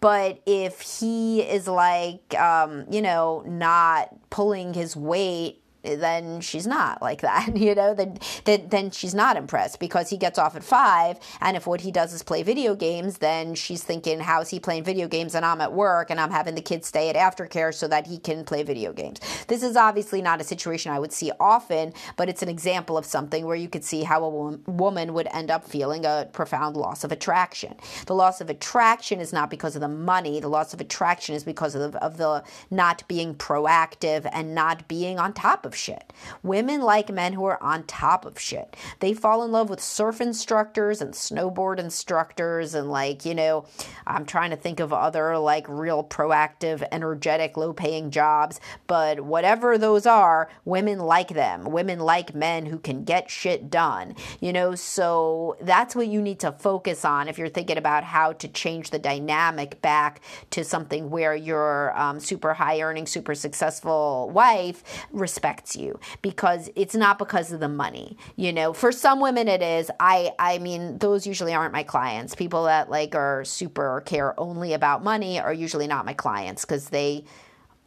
But 0.00 0.42
if 0.44 0.82
he 0.82 1.40
is 1.40 1.66
like, 1.66 2.38
um, 2.38 2.84
you 2.90 3.00
know, 3.00 3.42
not 3.46 4.10
pulling 4.28 4.74
his 4.74 4.94
weight 4.94 5.62
then 5.82 6.40
she's 6.40 6.66
not 6.66 7.00
like 7.02 7.20
that, 7.22 7.56
you 7.56 7.74
know, 7.74 7.94
then, 7.94 8.18
then, 8.44 8.68
then 8.68 8.90
she's 8.90 9.14
not 9.14 9.36
impressed 9.36 9.80
because 9.80 10.10
he 10.10 10.16
gets 10.16 10.38
off 10.38 10.56
at 10.56 10.64
five. 10.64 11.18
And 11.40 11.56
if 11.56 11.66
what 11.66 11.80
he 11.80 11.90
does 11.90 12.12
is 12.12 12.22
play 12.22 12.42
video 12.42 12.74
games, 12.74 13.18
then 13.18 13.54
she's 13.54 13.82
thinking, 13.82 14.20
how's 14.20 14.50
he 14.50 14.60
playing 14.60 14.84
video 14.84 15.08
games 15.08 15.34
and 15.34 15.44
I'm 15.44 15.60
at 15.60 15.72
work 15.72 16.10
and 16.10 16.20
I'm 16.20 16.30
having 16.30 16.54
the 16.54 16.60
kids 16.60 16.86
stay 16.88 17.08
at 17.10 17.16
aftercare 17.16 17.72
so 17.72 17.88
that 17.88 18.06
he 18.06 18.18
can 18.18 18.44
play 18.44 18.62
video 18.62 18.92
games. 18.92 19.20
This 19.46 19.62
is 19.62 19.76
obviously 19.76 20.22
not 20.22 20.40
a 20.40 20.44
situation 20.44 20.92
I 20.92 20.98
would 20.98 21.12
see 21.12 21.32
often, 21.40 21.92
but 22.16 22.28
it's 22.28 22.42
an 22.42 22.48
example 22.48 22.98
of 22.98 23.04
something 23.04 23.46
where 23.46 23.56
you 23.56 23.68
could 23.68 23.84
see 23.84 24.02
how 24.02 24.24
a 24.24 24.56
woman 24.70 25.14
would 25.14 25.28
end 25.32 25.50
up 25.50 25.64
feeling 25.64 26.04
a 26.04 26.28
profound 26.32 26.76
loss 26.76 27.04
of 27.04 27.12
attraction. 27.12 27.74
The 28.06 28.14
loss 28.14 28.40
of 28.40 28.50
attraction 28.50 29.20
is 29.20 29.32
not 29.32 29.50
because 29.50 29.74
of 29.74 29.80
the 29.80 29.88
money. 29.88 30.40
The 30.40 30.48
loss 30.48 30.74
of 30.74 30.80
attraction 30.80 31.34
is 31.34 31.44
because 31.44 31.74
of 31.74 31.92
the, 31.92 32.04
of 32.04 32.16
the 32.16 32.42
not 32.70 33.06
being 33.08 33.34
proactive 33.34 34.28
and 34.32 34.54
not 34.54 34.88
being 34.88 35.18
on 35.18 35.32
top 35.32 35.64
of 35.64 35.67
shit. 35.74 36.12
Women 36.42 36.80
like 36.80 37.10
men 37.10 37.32
who 37.32 37.44
are 37.44 37.62
on 37.62 37.84
top 37.84 38.24
of 38.24 38.38
shit. 38.38 38.76
They 39.00 39.14
fall 39.14 39.44
in 39.44 39.52
love 39.52 39.70
with 39.70 39.80
surf 39.80 40.20
instructors 40.20 41.00
and 41.00 41.14
snowboard 41.14 41.78
instructors 41.78 42.74
and 42.74 42.90
like, 42.90 43.24
you 43.24 43.34
know, 43.34 43.66
I'm 44.06 44.24
trying 44.24 44.50
to 44.50 44.56
think 44.56 44.80
of 44.80 44.92
other 44.92 45.38
like 45.38 45.68
real 45.68 46.04
proactive, 46.04 46.86
energetic, 46.92 47.56
low 47.56 47.72
paying 47.72 48.10
jobs, 48.10 48.60
but 48.86 49.20
whatever 49.20 49.78
those 49.78 50.06
are, 50.06 50.48
women 50.64 50.98
like 50.98 51.28
them. 51.28 51.64
Women 51.64 52.00
like 52.00 52.34
men 52.34 52.66
who 52.66 52.78
can 52.78 53.04
get 53.04 53.30
shit 53.30 53.70
done. 53.70 54.14
You 54.40 54.52
know, 54.52 54.74
so 54.74 55.56
that's 55.60 55.94
what 55.94 56.08
you 56.08 56.22
need 56.22 56.40
to 56.40 56.52
focus 56.52 57.04
on 57.04 57.28
if 57.28 57.38
you're 57.38 57.48
thinking 57.48 57.78
about 57.78 58.04
how 58.04 58.32
to 58.34 58.48
change 58.48 58.90
the 58.90 58.98
dynamic 58.98 59.80
back 59.82 60.20
to 60.50 60.64
something 60.64 61.10
where 61.10 61.34
your 61.34 61.98
um, 61.98 62.20
super 62.20 62.54
high 62.54 62.80
earning, 62.80 63.06
super 63.06 63.34
successful 63.34 64.30
wife 64.32 65.06
respects 65.12 65.57
you 65.76 65.98
because 66.22 66.70
it's 66.76 66.94
not 66.94 67.18
because 67.18 67.52
of 67.52 67.60
the 67.60 67.68
money. 67.68 68.16
You 68.36 68.52
know, 68.52 68.72
for 68.72 68.92
some 68.92 69.20
women 69.20 69.48
it 69.48 69.62
is. 69.62 69.90
I 70.00 70.32
I 70.38 70.58
mean, 70.58 70.98
those 70.98 71.26
usually 71.26 71.54
aren't 71.54 71.72
my 71.72 71.82
clients. 71.82 72.34
People 72.34 72.64
that 72.64 72.90
like 72.90 73.14
are 73.14 73.44
super 73.44 74.02
care 74.06 74.38
only 74.38 74.72
about 74.72 75.02
money 75.02 75.40
are 75.40 75.52
usually 75.52 75.86
not 75.86 76.04
my 76.04 76.14
clients 76.14 76.64
because 76.64 76.88
they 76.88 77.24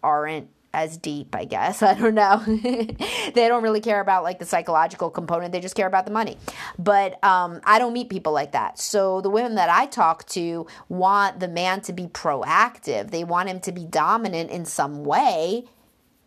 aren't 0.04 0.50
as 0.74 0.98
deep, 0.98 1.36
I 1.36 1.46
guess. 1.46 1.82
I 1.92 1.94
don't 1.94 2.16
know. 2.16 2.42
they 2.46 3.48
don't 3.48 3.64
really 3.64 3.82
care 3.82 4.00
about 4.00 4.24
like 4.24 4.40
the 4.40 4.46
psychological 4.46 5.10
component. 5.10 5.52
They 5.52 5.60
just 5.60 5.76
care 5.76 5.88
about 5.88 6.06
the 6.06 6.12
money. 6.12 6.38
But 6.78 7.24
um, 7.24 7.62
I 7.64 7.80
don't 7.80 7.94
meet 7.94 8.10
people 8.10 8.34
like 8.34 8.54
that. 8.54 8.80
So 8.80 9.22
the 9.22 9.30
women 9.30 9.56
that 9.56 9.70
I 9.70 9.86
talk 9.86 10.26
to 10.30 10.68
want 10.90 11.40
the 11.40 11.48
man 11.48 11.82
to 11.82 11.94
be 11.94 12.08
proactive. 12.08 13.12
They 13.12 13.24
want 13.24 13.50
him 13.50 13.60
to 13.62 13.72
be 13.72 13.86
dominant 13.86 14.50
in 14.50 14.66
some 14.66 15.04
way, 15.04 15.66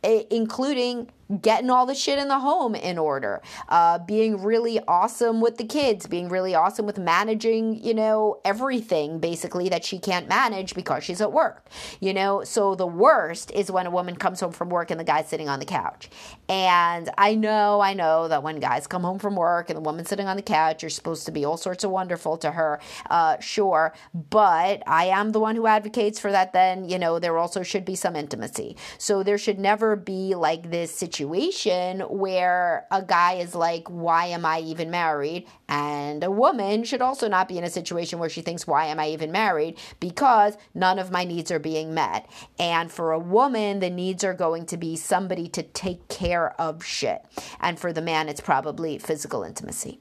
including 0.02 1.10
getting 1.40 1.70
all 1.70 1.86
the 1.86 1.94
shit 1.94 2.18
in 2.18 2.28
the 2.28 2.38
home 2.38 2.74
in 2.74 2.98
order, 2.98 3.42
uh, 3.68 3.98
being 3.98 4.42
really 4.42 4.80
awesome 4.86 5.40
with 5.40 5.56
the 5.56 5.64
kids, 5.64 6.06
being 6.06 6.28
really 6.28 6.54
awesome 6.54 6.86
with 6.86 6.98
managing, 6.98 7.82
you 7.82 7.94
know, 7.94 8.40
everything 8.44 9.18
basically 9.18 9.68
that 9.68 9.84
she 9.84 9.98
can't 9.98 10.28
manage 10.28 10.74
because 10.74 11.02
she's 11.02 11.20
at 11.20 11.32
work, 11.32 11.66
you 12.00 12.12
know. 12.12 12.44
So 12.44 12.74
the 12.74 12.86
worst 12.86 13.50
is 13.52 13.70
when 13.70 13.86
a 13.86 13.90
woman 13.90 14.16
comes 14.16 14.40
home 14.40 14.52
from 14.52 14.68
work 14.68 14.90
and 14.90 15.00
the 15.00 15.04
guy's 15.04 15.28
sitting 15.28 15.48
on 15.48 15.60
the 15.60 15.64
couch. 15.64 16.10
And 16.48 17.10
I 17.16 17.34
know, 17.34 17.80
I 17.80 17.94
know 17.94 18.28
that 18.28 18.42
when 18.42 18.60
guys 18.60 18.86
come 18.86 19.02
home 19.02 19.18
from 19.18 19.36
work 19.36 19.70
and 19.70 19.76
the 19.76 19.82
woman's 19.82 20.08
sitting 20.08 20.26
on 20.26 20.36
the 20.36 20.42
couch, 20.42 20.82
you're 20.82 20.90
supposed 20.90 21.24
to 21.26 21.32
be 21.32 21.44
all 21.44 21.56
sorts 21.56 21.84
of 21.84 21.90
wonderful 21.90 22.36
to 22.38 22.50
her, 22.50 22.80
uh, 23.08 23.38
sure. 23.40 23.94
But 24.12 24.82
I 24.86 25.06
am 25.06 25.32
the 25.32 25.40
one 25.40 25.56
who 25.56 25.66
advocates 25.66 26.20
for 26.20 26.30
that, 26.32 26.52
then, 26.52 26.88
you 26.88 26.98
know, 26.98 27.18
there 27.18 27.38
also 27.38 27.62
should 27.62 27.84
be 27.84 27.94
some 27.94 28.14
intimacy. 28.14 28.76
So 28.98 29.22
there 29.22 29.38
should 29.38 29.58
never 29.58 29.96
be 29.96 30.34
like 30.34 30.70
this 30.70 30.94
situation 30.94 31.13
situation 31.14 32.00
where 32.00 32.86
a 32.90 33.00
guy 33.02 33.34
is 33.34 33.54
like, 33.54 33.88
Why 33.88 34.26
am 34.26 34.44
I 34.44 34.60
even 34.60 34.90
married? 34.90 35.46
And 35.68 36.24
a 36.24 36.30
woman 36.30 36.82
should 36.82 37.00
also 37.00 37.28
not 37.28 37.46
be 37.46 37.56
in 37.56 37.64
a 37.64 37.70
situation 37.70 38.18
where 38.18 38.28
she 38.28 38.42
thinks, 38.42 38.66
Why 38.66 38.86
am 38.86 38.98
I 38.98 39.08
even 39.10 39.30
married? 39.30 39.78
Because 40.00 40.56
none 40.74 40.98
of 40.98 41.12
my 41.12 41.24
needs 41.24 41.52
are 41.52 41.60
being 41.60 41.94
met. 41.94 42.28
And 42.58 42.90
for 42.90 43.12
a 43.12 43.18
woman, 43.18 43.78
the 43.78 43.90
needs 43.90 44.24
are 44.24 44.34
going 44.34 44.66
to 44.66 44.76
be 44.76 44.96
somebody 44.96 45.48
to 45.50 45.62
take 45.62 46.08
care 46.08 46.60
of 46.60 46.84
shit. 46.84 47.22
And 47.60 47.78
for 47.78 47.92
the 47.92 48.02
man, 48.02 48.28
it's 48.28 48.40
probably 48.40 48.98
physical 48.98 49.44
intimacy. 49.44 50.00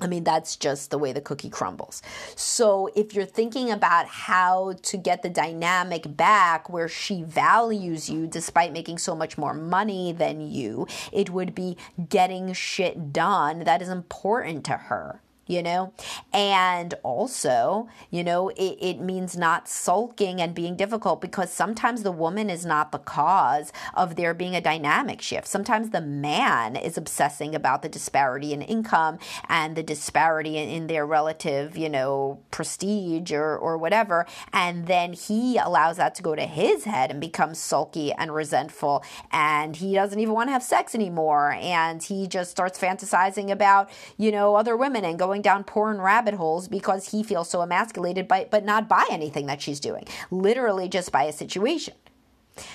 I 0.00 0.06
mean, 0.06 0.24
that's 0.24 0.56
just 0.56 0.90
the 0.90 0.98
way 0.98 1.12
the 1.12 1.22
cookie 1.22 1.48
crumbles. 1.48 2.02
So, 2.34 2.90
if 2.94 3.14
you're 3.14 3.24
thinking 3.24 3.70
about 3.70 4.06
how 4.06 4.74
to 4.82 4.96
get 4.98 5.22
the 5.22 5.30
dynamic 5.30 6.16
back 6.16 6.68
where 6.68 6.88
she 6.88 7.22
values 7.22 8.10
you 8.10 8.26
despite 8.26 8.72
making 8.72 8.98
so 8.98 9.14
much 9.14 9.38
more 9.38 9.54
money 9.54 10.12
than 10.12 10.40
you, 10.40 10.86
it 11.12 11.30
would 11.30 11.54
be 11.54 11.78
getting 12.10 12.52
shit 12.52 13.12
done 13.12 13.60
that 13.60 13.80
is 13.80 13.88
important 13.88 14.64
to 14.66 14.72
her 14.72 15.22
you 15.46 15.62
know? 15.62 15.92
And 16.32 16.94
also, 17.02 17.88
you 18.10 18.24
know, 18.24 18.48
it, 18.50 18.78
it 18.80 19.00
means 19.00 19.36
not 19.36 19.68
sulking 19.68 20.40
and 20.40 20.54
being 20.54 20.76
difficult 20.76 21.20
because 21.20 21.52
sometimes 21.52 22.02
the 22.02 22.12
woman 22.12 22.50
is 22.50 22.66
not 22.66 22.92
the 22.92 22.98
cause 22.98 23.72
of 23.94 24.16
there 24.16 24.34
being 24.34 24.56
a 24.56 24.60
dynamic 24.60 25.22
shift. 25.22 25.46
Sometimes 25.46 25.90
the 25.90 26.00
man 26.00 26.76
is 26.76 26.98
obsessing 26.98 27.54
about 27.54 27.82
the 27.82 27.88
disparity 27.88 28.52
in 28.52 28.62
income 28.62 29.18
and 29.48 29.76
the 29.76 29.82
disparity 29.82 30.56
in, 30.56 30.68
in 30.68 30.86
their 30.86 31.06
relative, 31.06 31.76
you 31.76 31.88
know, 31.88 32.40
prestige 32.50 33.32
or, 33.32 33.56
or 33.56 33.78
whatever. 33.78 34.26
And 34.52 34.86
then 34.86 35.12
he 35.12 35.56
allows 35.56 35.96
that 35.96 36.14
to 36.16 36.22
go 36.22 36.34
to 36.34 36.46
his 36.46 36.84
head 36.84 37.10
and 37.10 37.20
becomes 37.20 37.58
sulky 37.58 38.12
and 38.12 38.34
resentful. 38.34 39.04
And 39.30 39.76
he 39.76 39.94
doesn't 39.94 40.18
even 40.18 40.34
want 40.34 40.48
to 40.48 40.52
have 40.52 40.62
sex 40.62 40.94
anymore. 40.94 41.52
And 41.52 42.02
he 42.02 42.26
just 42.26 42.50
starts 42.50 42.78
fantasizing 42.78 43.50
about, 43.50 43.90
you 44.16 44.32
know, 44.32 44.56
other 44.56 44.76
women 44.76 45.04
and 45.04 45.18
going 45.18 45.35
going 45.36 45.42
down 45.42 45.64
porn 45.64 46.00
rabbit 46.00 46.34
holes 46.34 46.66
because 46.66 47.10
he 47.10 47.22
feels 47.22 47.50
so 47.50 47.60
emasculated 47.60 48.26
by 48.26 48.46
but 48.50 48.64
not 48.64 48.88
by 48.88 49.04
anything 49.10 49.46
that 49.46 49.60
she's 49.60 49.80
doing. 49.80 50.06
Literally 50.30 50.88
just 50.88 51.12
by 51.12 51.24
a 51.24 51.32
situation 51.32 51.94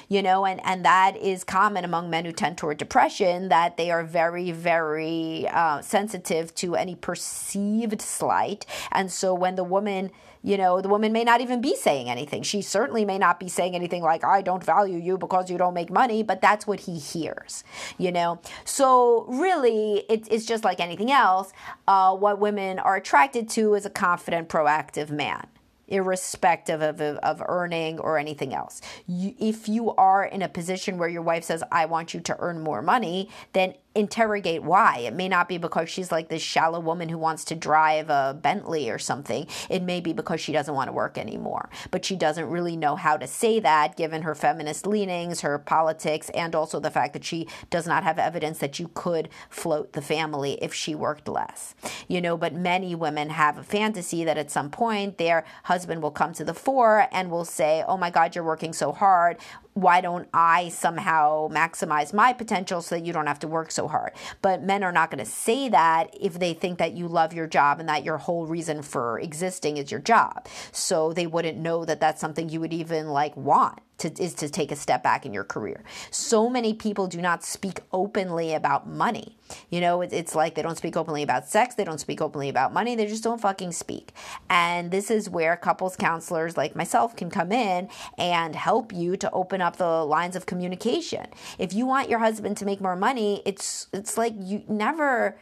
you 0.10 0.22
know 0.22 0.46
and 0.46 0.60
and 0.66 0.86
that 0.86 1.16
is 1.18 1.44
common 1.44 1.84
among 1.84 2.10
men 2.10 2.26
who 2.26 2.32
tend 2.32 2.58
toward 2.58 2.78
depression 2.78 3.50
that 3.50 3.78
they 3.78 3.92
are 3.92 4.04
very 4.04 4.52
very 4.52 5.48
uh, 5.50 5.82
sensitive 5.82 6.54
to 6.56 6.76
any 6.76 6.96
perceived 6.96 8.02
slight 8.02 8.66
and 8.92 9.12
so 9.12 9.34
when 9.34 9.56
the 9.56 9.64
woman 9.64 10.12
you 10.44 10.58
know, 10.58 10.82
the 10.82 10.90
woman 10.90 11.12
may 11.14 11.24
not 11.24 11.42
even 11.42 11.62
be 11.62 11.76
saying 11.76 12.10
anything. 12.10 12.42
She 12.44 12.62
certainly 12.62 13.06
may 13.06 13.18
not 13.18 13.40
be 13.40 13.48
saying 13.48 13.76
anything 13.76 14.02
like, 14.02 14.24
I 14.24 14.42
don't 14.42 14.64
value 14.64 14.98
you 14.98 15.18
because 15.18 15.52
you 15.52 15.58
don't 15.58 15.74
make 15.74 15.92
money, 15.92 16.24
but 16.24 16.42
that's 16.42 16.66
what 16.66 16.82
he 16.82 16.98
hears, 16.98 17.64
you 17.98 18.12
know? 18.12 18.40
So, 18.66 19.26
really, 19.28 20.04
it, 20.10 20.28
it's 20.32 20.46
just 20.46 20.64
like 20.64 20.80
anything 20.80 21.12
else. 21.12 21.54
Uh, 21.88 22.16
what 22.16 22.40
women 22.40 22.80
are 22.80 22.96
attracted 22.96 23.50
to 23.50 23.76
is 23.76 23.86
a 23.86 23.90
confident, 23.90 24.50
proactive 24.50 25.10
man 25.10 25.48
irrespective 25.92 26.82
of, 26.82 27.02
of, 27.02 27.18
of, 27.18 27.44
earning 27.48 28.00
or 28.00 28.18
anything 28.18 28.54
else. 28.54 28.82
You, 29.08 29.36
if 29.40 29.68
you 29.68 29.92
are 29.96 30.26
in 30.26 30.42
a 30.42 30.50
position 30.50 30.98
where 30.98 31.10
your 31.10 31.22
wife 31.22 31.44
says, 31.44 31.64
I 31.72 31.86
want 31.86 32.14
you 32.14 32.20
to 32.22 32.36
earn 32.40 32.62
more 32.62 32.82
money, 32.82 33.30
then 33.54 33.76
interrogate 33.94 34.64
why. 34.64 35.00
It 35.00 35.14
may 35.14 35.28
not 35.28 35.50
be 35.50 35.58
because 35.58 35.90
she's 35.90 36.12
like 36.12 36.30
this 36.30 36.42
shallow 36.42 36.80
woman 36.80 37.10
who 37.10 37.18
wants 37.18 37.44
to 37.46 37.56
drive 37.56 38.10
a 38.10 38.38
Bentley 38.40 38.90
or 38.90 38.98
something. 38.98 39.48
It 39.70 39.84
may 39.84 40.00
be 40.00 40.14
because 40.14 40.40
she 40.40 40.54
doesn't 40.54 40.74
want 40.74 40.88
to 40.88 40.94
work 40.94 41.18
anymore. 41.18 41.70
But 41.92 42.06
she 42.06 42.16
doesn't 42.16 42.50
really 42.50 42.78
know 42.78 42.96
how 42.96 43.18
to 43.18 43.28
say 43.28 43.60
that 43.60 43.98
given 43.98 44.22
her 44.22 44.36
feminist 44.36 44.88
leanings, 44.88 45.42
her 45.42 45.60
politics, 45.60 46.30
and 46.30 46.56
also 46.56 46.80
the 46.80 46.92
fact 46.92 47.14
that 47.14 47.26
she 47.26 47.48
does 47.70 47.86
not 47.86 48.04
have 48.04 48.18
evidence 48.18 48.60
that 48.60 48.80
you 48.80 48.90
could 48.94 49.30
float 49.50 49.94
the 49.94 50.02
family 50.02 50.54
if 50.62 50.74
she 50.74 50.96
worked 50.96 51.28
less. 51.28 51.76
You 52.08 52.22
know, 52.22 52.38
but 52.38 52.54
many 52.54 52.96
women 52.96 53.30
have 53.30 53.58
a 53.58 53.64
fantasy 53.64 54.24
that 54.24 54.38
at 54.38 54.52
some 54.52 54.70
point 54.70 55.18
their 55.18 55.44
husband 55.64 56.02
will 56.02 56.12
come 56.12 56.34
to 56.34 56.46
the 56.46 56.54
fore 56.54 57.08
and 57.12 57.30
will 57.30 57.46
say, 57.46 57.84
Oh 57.88 57.98
my 57.98 58.10
God, 58.10 58.36
you're 58.36 58.44
working 58.44 58.74
so 58.74 58.92
hard 58.92 59.38
why 59.74 60.02
don't 60.02 60.28
I 60.34 60.70
somehow 60.70 61.48
maximize 61.50 62.14
my 62.14 62.34
potential 62.34 62.82
so 62.82 62.96
that 62.96 63.06
you 63.06 63.14
don't 63.14 63.28
have 63.28 63.40
to 63.40 63.48
work 63.48 63.72
so 63.72 63.88
hard? 63.88 64.12
But 64.42 64.64
men 64.64 64.84
are 64.84 64.92
not 64.92 65.12
going 65.12 65.24
to 65.24 65.30
say 65.30 65.70
that 65.70 66.16
if 66.20 66.40
they 66.40 66.54
think 66.54 66.78
that 66.80 66.94
you 66.94 67.08
love 67.08 67.34
your 67.34 67.48
job 67.48 67.80
and 67.80 67.88
that 67.90 68.04
your 68.04 68.18
whole 68.18 68.48
reason 68.48 68.82
for 68.82 69.20
existing 69.20 69.78
is 69.78 69.92
your 69.92 70.02
job. 70.02 70.48
So 70.72 71.14
they 71.14 71.28
wouldn't 71.28 71.58
know 71.58 71.86
that 71.86 72.00
that's 72.00 72.22
something 72.22 72.50
you 72.50 72.60
would 72.60 72.74
even 72.74 73.10
like 73.10 73.36
want 73.38 73.80
to, 74.02 74.22
is 74.22 74.34
to 74.36 74.50
take 74.50 74.72
a 74.72 74.76
step 74.76 75.04
back 75.04 75.26
in 75.26 75.34
your 75.34 75.44
career. 75.44 75.84
So 76.10 76.50
many 76.50 76.74
people 76.74 77.08
do 77.08 77.22
not 77.22 77.44
speak 77.44 77.80
openly 77.92 78.54
about 78.54 78.88
money. 78.88 79.38
You 79.70 79.82
know, 79.82 80.02
it, 80.02 80.14
it's 80.14 80.36
like 80.36 80.56
they 80.56 80.62
don't 80.62 80.78
speak 80.78 80.96
openly 80.98 81.24
about 81.24 81.48
sex, 81.48 81.76
they 81.76 81.84
don't 81.84 82.00
speak 82.00 82.22
openly 82.22 82.50
about 82.50 82.74
money, 82.74 82.96
they 82.96 83.06
just 83.06 83.24
don't 83.24 83.42
fucking 83.42 83.72
speak. 83.72 84.14
And 84.50 84.92
this 84.92 85.12
is 85.12 85.30
where 85.30 85.56
couples 85.56 85.96
counselors 85.96 86.58
like 86.58 86.76
myself 86.76 87.16
can 87.16 87.30
come 87.30 87.52
in 87.52 87.90
and 88.18 88.56
help 88.56 88.94
you 88.94 89.18
to 89.18 89.32
open 89.32 89.62
up 89.62 89.78
the 89.78 90.06
lines 90.06 90.36
of 90.36 90.46
communication. 90.46 91.28
If 91.58 91.74
you 91.74 91.86
want 91.86 92.10
your 92.10 92.20
husband 92.20 92.58
to 92.58 92.66
make 92.66 92.82
more 92.82 92.96
money, 92.96 93.42
it's 93.46 93.88
it's 93.94 94.18
like 94.18 94.34
you 94.38 94.64
never 94.68 95.38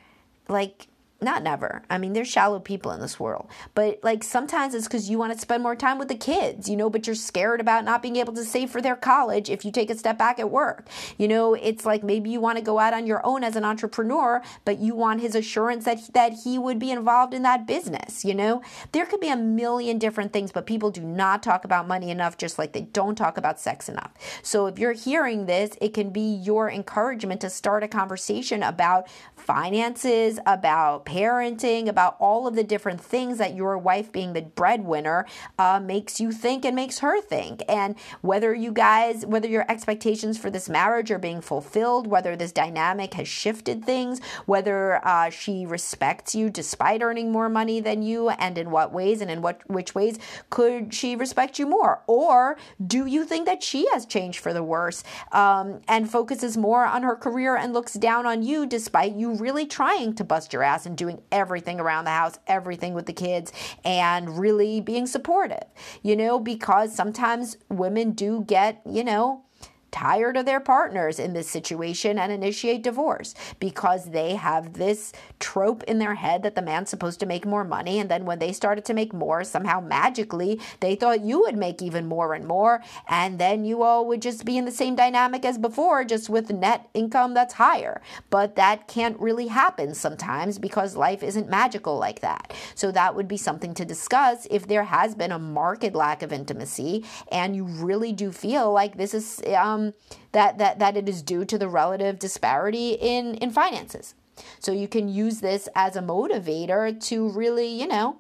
like 0.48 0.88
not 1.22 1.44
never. 1.44 1.84
I 1.90 1.98
mean, 1.98 2.14
there's 2.14 2.28
shallow 2.28 2.60
people 2.60 2.92
in 2.92 3.02
this 3.02 3.20
world. 3.20 3.50
But 3.76 4.00
like 4.04 4.24
sometimes 4.24 4.74
it's 4.74 4.88
because 4.88 5.10
you 5.10 5.18
want 5.18 5.34
to 5.34 5.40
spend 5.40 5.64
more 5.64 5.76
time 5.76 5.98
with 5.98 6.08
the 6.08 6.16
kids, 6.16 6.70
you 6.70 6.78
know, 6.78 6.90
but 6.90 7.08
you're 7.08 7.16
scared 7.16 7.60
about 7.60 7.86
not 7.86 8.02
being 8.02 8.16
able 8.16 8.34
to 8.34 8.46
save 8.46 8.70
for 8.70 8.82
their 8.82 8.96
college 8.96 9.50
if 9.50 9.66
you 9.66 9.72
take 9.72 9.90
a 9.90 9.98
step 9.98 10.18
back 10.18 10.40
at 10.40 10.50
work. 10.50 10.88
You 11.18 11.28
know, 11.28 11.54
it's 11.56 11.86
like 11.86 12.04
maybe 12.04 12.30
you 12.30 12.40
want 12.40 12.58
to 12.58 12.64
go 12.64 12.80
out 12.80 12.94
on 12.94 13.06
your 13.06 13.26
own 13.26 13.44
as 13.44 13.56
an 13.56 13.66
entrepreneur, 13.66 14.42
but 14.64 14.80
you 14.80 14.96
want 14.96 15.22
his 15.22 15.36
assurance 15.36 15.86
that 15.86 16.00
that 16.14 16.34
he 16.44 16.58
would 16.58 16.80
be 16.80 16.92
involved 16.92 17.34
in 17.34 17.44
that 17.44 17.68
business, 17.68 18.24
you 18.24 18.34
know? 18.34 18.62
There 18.92 19.06
could 19.06 19.20
be 19.20 19.30
a 19.30 19.36
million 19.36 19.98
different 19.98 20.32
things, 20.32 20.52
but 20.52 20.66
people 20.66 20.92
do 20.92 21.02
not 21.02 21.44
talk 21.44 21.66
about 21.66 21.88
money 21.88 22.12
enough 22.12 22.38
just 22.38 22.58
like 22.58 22.74
they 22.74 22.82
don't 22.82 23.16
talk 23.16 23.38
about 23.38 23.60
sex 23.60 23.90
enough. 23.90 24.12
So 24.42 24.68
if 24.68 24.80
you're 24.80 24.94
hearing 24.94 25.46
this, 25.46 25.72
it 25.82 25.94
can 25.94 26.12
be 26.12 26.36
your 26.36 26.70
encouragement 26.70 27.42
to 27.42 27.50
start 27.50 27.84
a 27.84 27.88
conversation 27.88 28.64
about 28.64 29.08
finances, 29.36 30.40
about 30.46 31.06
parenting, 31.10 31.88
about 31.88 32.16
all 32.20 32.46
of 32.48 32.56
the 32.56 32.64
different 32.64 33.02
things 33.02 33.40
that 33.40 33.56
your 33.56 33.78
wife 33.78 34.12
being 34.12 34.34
the 34.34 34.44
breadwinner 34.44 35.26
uh, 35.58 35.80
makes 35.80 36.20
you 36.20 36.32
think 36.32 36.64
and 36.66 36.76
makes 36.76 37.00
her 37.00 37.20
think. 37.22 37.64
And 37.68 37.96
whether 38.22 38.54
you 38.54 38.72
guys, 38.72 39.26
whether 39.26 39.48
your 39.48 39.66
expectations 39.70 40.38
for 40.38 40.52
this 40.52 40.70
marriage 40.70 41.10
are 41.10 41.18
being 41.18 41.42
fulfilled, 41.42 42.06
whether 42.06 42.36
this 42.36 42.52
dynamic 42.52 43.16
has 43.16 43.28
shifted 43.28 43.84
things, 43.84 44.22
whether 44.46 45.06
uh, 45.06 45.30
she 45.32 45.66
respects 45.66 46.36
you 46.36 46.50
despite 46.50 47.02
earning 47.02 47.32
more 47.32 47.50
money 47.50 47.80
than 47.80 48.04
you, 48.04 48.30
and 48.30 48.58
in 48.58 48.70
what 48.70 48.92
ways 48.94 49.22
and 49.22 49.32
in 49.32 49.42
what 49.42 49.68
which 49.70 49.96
ways 49.96 50.20
could 50.50 50.94
she 50.94 51.16
respect 51.16 51.58
you 51.58 51.66
more? 51.66 52.04
Or 52.06 52.58
do 52.86 53.06
you 53.06 53.26
think 53.26 53.46
that 53.48 53.64
she 53.64 53.88
has 53.94 54.06
changed 54.06 54.40
for 54.40 54.54
the 54.54 54.64
worse 54.64 55.04
um, 55.32 55.82
and 55.88 56.10
focuses 56.10 56.56
more 56.58 56.86
on 56.86 57.02
her 57.04 57.16
career 57.16 57.56
and 57.56 57.74
looks 57.74 57.94
down 57.94 58.26
on 58.26 58.44
you 58.44 58.66
despite 58.66 59.16
you 59.16 59.34
really 59.34 59.66
trying 59.66 60.14
to 60.14 60.24
bust 60.24 60.54
your 60.54 60.64
ass 60.64 60.86
and 60.86 60.98
doing 61.00 61.22
everything 61.32 61.80
around 61.80 62.06
the 62.06 62.12
house, 62.12 62.38
everything 62.46 62.94
with 62.94 63.08
the 63.08 63.14
kids, 63.14 63.52
and 63.84 64.38
really 64.38 64.82
being 64.82 65.08
supportive, 65.08 65.64
you 66.04 66.16
know, 66.16 66.40
because 66.40 66.94
sometimes 66.94 67.58
women 67.70 68.12
do 68.12 68.44
get, 68.44 68.82
you 68.86 69.04
know, 69.04 69.46
tired 69.92 70.38
of 70.38 70.46
their 70.46 70.60
partners 70.60 71.20
in 71.20 71.34
this 71.34 71.50
situation 71.50 72.20
and 72.20 72.32
initiate 72.32 72.84
divorce 72.84 73.34
because 73.60 74.12
they 74.12 74.36
have 74.36 74.74
this 74.74 75.12
trope 75.40 75.84
in 75.84 76.00
their 76.00 76.16
head 76.16 76.44
that 76.44 76.56
the 76.56 76.62
man's 76.62 76.90
supposed 76.90 77.20
to 77.20 77.26
make 77.26 77.46
more 77.46 77.64
money. 77.64 78.00
And 78.00 78.10
then 78.10 78.26
when 78.26 78.40
they 78.40 78.54
started 78.54 78.86
to 78.86 78.94
make 78.94 79.14
more, 79.14 79.44
somehow 79.44 79.80
magically 79.80 80.60
they 80.80 80.96
thought 80.96 81.22
you 81.22 81.40
would 81.42 81.58
make 81.58 81.82
even 81.82 82.06
more 82.06 82.34
and 82.34 82.46
more. 82.46 82.82
And 83.08 83.40
then 83.40 83.66
you 83.66 83.84
all 83.84 84.06
would 84.08 84.22
just 84.22 84.46
be 84.46 84.58
in 84.58 84.66
the 84.66 84.72
same 84.72 84.96
dynamic 84.96 85.46
as 85.46 85.58
before, 85.58 86.04
just 86.04 86.30
with 86.30 86.52
net 86.52 86.90
income 86.94 87.34
that's 87.34 87.56
higher. 87.56 88.02
But 88.30 88.56
that 88.56 88.88
can't 88.88 89.20
really 89.20 89.48
happen 89.48 89.96
sometimes 89.96 90.60
because 90.60 90.96
life 90.96 91.24
isn't 91.24 91.50
magical 91.50 91.98
like 91.98 92.22
that. 92.22 92.54
So 92.76 92.92
that 92.92 93.16
would 93.16 93.28
be 93.28 93.38
something 93.38 93.74
to 93.76 93.86
discuss 93.86 94.48
if 94.52 94.68
there 94.68 94.84
has 94.84 95.16
been 95.16 95.32
a 95.32 95.40
marked 95.40 95.80
lack 95.94 96.22
of 96.22 96.34
intimacy 96.34 97.06
and 97.32 97.56
you 97.56 97.64
really 97.64 98.12
do 98.12 98.32
feel 98.32 98.72
like 98.72 98.98
this 98.98 99.14
is. 99.14 99.42
Um, 99.56 99.79
um, 99.80 99.94
that, 100.32 100.58
that, 100.58 100.80
that 100.80 100.98
it 100.98 101.10
is 101.10 101.22
due 101.22 101.46
to 101.46 101.58
the 101.58 101.68
relative 101.68 102.20
disparity 102.20 102.92
in, 102.94 103.36
in 103.36 103.52
finances. 103.52 104.14
So 104.60 104.72
you 104.72 104.88
can 104.88 105.10
use 105.10 105.42
this 105.42 105.68
as 105.76 105.96
a 105.96 106.02
motivator 106.02 107.00
to 107.08 107.30
really, 107.30 107.68
you 107.68 107.88
know, 107.88 108.18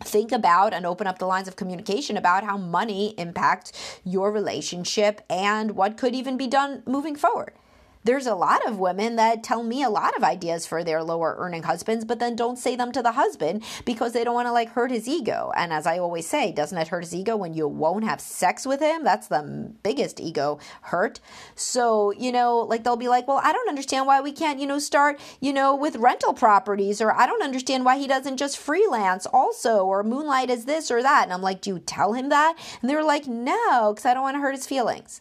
think 0.00 0.32
about 0.32 0.74
and 0.74 0.84
open 0.84 1.06
up 1.06 1.18
the 1.18 1.26
lines 1.26 1.48
of 1.48 1.56
communication 1.56 2.16
about 2.16 2.44
how 2.44 2.56
money 2.56 3.14
impacts 3.16 4.00
your 4.04 4.32
relationship 4.32 5.20
and 5.30 5.72
what 5.72 5.96
could 5.96 6.14
even 6.14 6.36
be 6.36 6.46
done 6.46 6.82
moving 6.86 7.16
forward 7.16 7.52
there's 8.04 8.26
a 8.26 8.34
lot 8.34 8.66
of 8.66 8.78
women 8.78 9.16
that 9.16 9.42
tell 9.42 9.62
me 9.62 9.82
a 9.82 9.90
lot 9.90 10.16
of 10.16 10.22
ideas 10.22 10.66
for 10.66 10.84
their 10.84 11.02
lower 11.02 11.34
earning 11.38 11.62
husbands, 11.64 12.04
but 12.04 12.18
then 12.18 12.36
don't 12.36 12.58
say 12.58 12.76
them 12.76 12.92
to 12.92 13.02
the 13.02 13.12
husband 13.12 13.64
because 13.84 14.12
they 14.12 14.22
don't 14.24 14.34
want 14.34 14.46
to 14.46 14.52
like 14.52 14.70
hurt 14.70 14.90
his 14.90 15.08
ego. 15.08 15.50
And 15.56 15.72
as 15.72 15.86
I 15.86 15.98
always 15.98 16.26
say, 16.26 16.52
doesn't 16.52 16.76
it 16.76 16.88
hurt 16.88 17.04
his 17.04 17.14
ego 17.14 17.36
when 17.36 17.54
you 17.54 17.66
won't 17.66 18.04
have 18.04 18.20
sex 18.20 18.66
with 18.66 18.80
him? 18.80 19.04
That's 19.04 19.28
the 19.28 19.72
biggest 19.82 20.20
ego 20.20 20.58
hurt. 20.82 21.20
So, 21.54 22.12
you 22.12 22.30
know, 22.30 22.58
like 22.58 22.84
they'll 22.84 22.96
be 22.96 23.08
like, 23.08 23.26
well, 23.26 23.40
I 23.42 23.52
don't 23.52 23.68
understand 23.68 24.06
why 24.06 24.20
we 24.20 24.32
can't, 24.32 24.60
you 24.60 24.66
know, 24.66 24.78
start, 24.78 25.18
you 25.40 25.52
know, 25.52 25.74
with 25.74 25.96
rental 25.96 26.34
properties, 26.34 27.00
or 27.00 27.12
I 27.12 27.26
don't 27.26 27.42
understand 27.42 27.84
why 27.84 27.98
he 27.98 28.06
doesn't 28.06 28.36
just 28.36 28.58
freelance 28.58 29.26
also, 29.26 29.84
or 29.84 30.02
moonlight 30.02 30.50
as 30.50 30.66
this 30.66 30.90
or 30.90 31.02
that. 31.02 31.24
And 31.24 31.32
I'm 31.32 31.42
like, 31.42 31.60
do 31.60 31.70
you 31.70 31.78
tell 31.78 32.12
him 32.12 32.28
that? 32.28 32.56
And 32.80 32.90
they're 32.90 33.02
like, 33.02 33.26
no, 33.26 33.92
because 33.92 34.04
I 34.04 34.14
don't 34.14 34.22
want 34.22 34.36
to 34.36 34.40
hurt 34.40 34.54
his 34.54 34.66
feelings. 34.66 35.20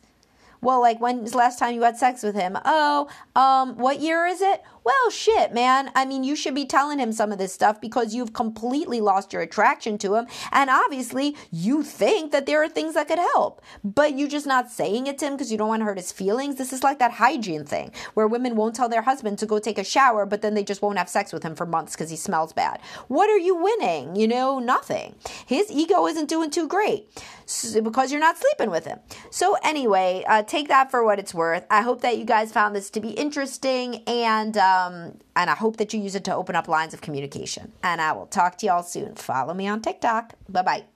Well, 0.63 0.81
like 0.81 0.99
when's 0.99 1.31
the 1.31 1.37
last 1.37 1.59
time 1.59 1.75
you 1.75 1.81
had 1.83 1.97
sex 1.97 2.23
with 2.23 2.35
him? 2.35 2.57
Oh, 2.63 3.09
um, 3.35 3.75
what 3.77 3.99
year 3.99 4.25
is 4.25 4.41
it? 4.41 4.63
Well, 4.83 5.09
shit, 5.09 5.53
man. 5.53 5.91
I 5.95 6.05
mean, 6.05 6.23
you 6.23 6.35
should 6.35 6.55
be 6.55 6.65
telling 6.65 6.99
him 6.99 7.13
some 7.13 7.31
of 7.31 7.37
this 7.37 7.53
stuff 7.53 7.79
because 7.79 8.13
you've 8.13 8.33
completely 8.33 8.99
lost 8.99 9.31
your 9.31 9.41
attraction 9.41 9.97
to 9.99 10.15
him. 10.15 10.27
And 10.51 10.69
obviously, 10.69 11.37
you 11.51 11.83
think 11.83 12.31
that 12.31 12.45
there 12.45 12.61
are 12.61 12.67
things 12.67 12.95
that 12.95 13.07
could 13.07 13.19
help, 13.19 13.61
but 13.83 14.17
you're 14.17 14.27
just 14.27 14.45
not 14.45 14.69
saying 14.69 15.07
it 15.07 15.17
to 15.19 15.27
him 15.27 15.33
because 15.33 15.51
you 15.51 15.57
don't 15.57 15.69
want 15.69 15.79
to 15.81 15.85
hurt 15.85 15.97
his 15.97 16.11
feelings. 16.11 16.55
This 16.55 16.73
is 16.73 16.83
like 16.83 16.99
that 16.99 17.11
hygiene 17.13 17.63
thing 17.63 17.91
where 18.13 18.27
women 18.27 18.55
won't 18.57 18.75
tell 18.75 18.89
their 18.89 19.03
husband 19.03 19.39
to 19.39 19.45
go 19.45 19.57
take 19.57 19.77
a 19.77 19.83
shower, 19.83 20.25
but 20.25 20.41
then 20.41 20.53
they 20.53 20.63
just 20.63 20.81
won't 20.81 20.97
have 20.97 21.09
sex 21.09 21.31
with 21.31 21.43
him 21.43 21.55
for 21.55 21.65
months 21.65 21.93
because 21.93 22.09
he 22.09 22.17
smells 22.17 22.51
bad. 22.51 22.81
What 23.07 23.29
are 23.29 23.37
you 23.37 23.55
winning? 23.55 24.17
You 24.17 24.27
know, 24.27 24.59
nothing. 24.59 25.15
His 25.45 25.71
ego 25.71 26.07
isn't 26.07 26.27
doing 26.27 26.49
too 26.49 26.67
great 26.67 27.07
because 27.73 28.11
you're 28.11 28.19
not 28.19 28.37
sleeping 28.37 28.69
with 28.69 28.85
him. 28.85 28.99
So, 29.29 29.57
anyway, 29.63 30.25
uh, 30.27 30.43
take 30.43 30.67
that 30.67 30.91
for 30.91 31.03
what 31.03 31.19
it's 31.19 31.33
worth. 31.33 31.65
I 31.69 31.81
hope 31.81 32.01
that 32.01 32.17
you 32.17 32.25
guys 32.25 32.51
found 32.51 32.75
this 32.75 32.89
to 32.91 32.99
be 32.99 33.09
interesting 33.09 34.03
and, 34.07 34.57
uh, 34.57 34.72
um, 34.73 35.17
and 35.35 35.49
I 35.49 35.55
hope 35.55 35.77
that 35.77 35.93
you 35.93 35.99
use 35.99 36.15
it 36.15 36.23
to 36.25 36.35
open 36.35 36.55
up 36.55 36.67
lines 36.67 36.93
of 36.93 37.01
communication. 37.01 37.71
And 37.83 38.01
I 38.01 38.11
will 38.13 38.27
talk 38.27 38.57
to 38.59 38.65
y'all 38.65 38.83
soon. 38.83 39.15
Follow 39.15 39.53
me 39.53 39.67
on 39.67 39.81
TikTok. 39.81 40.33
Bye 40.49 40.61
bye. 40.61 40.92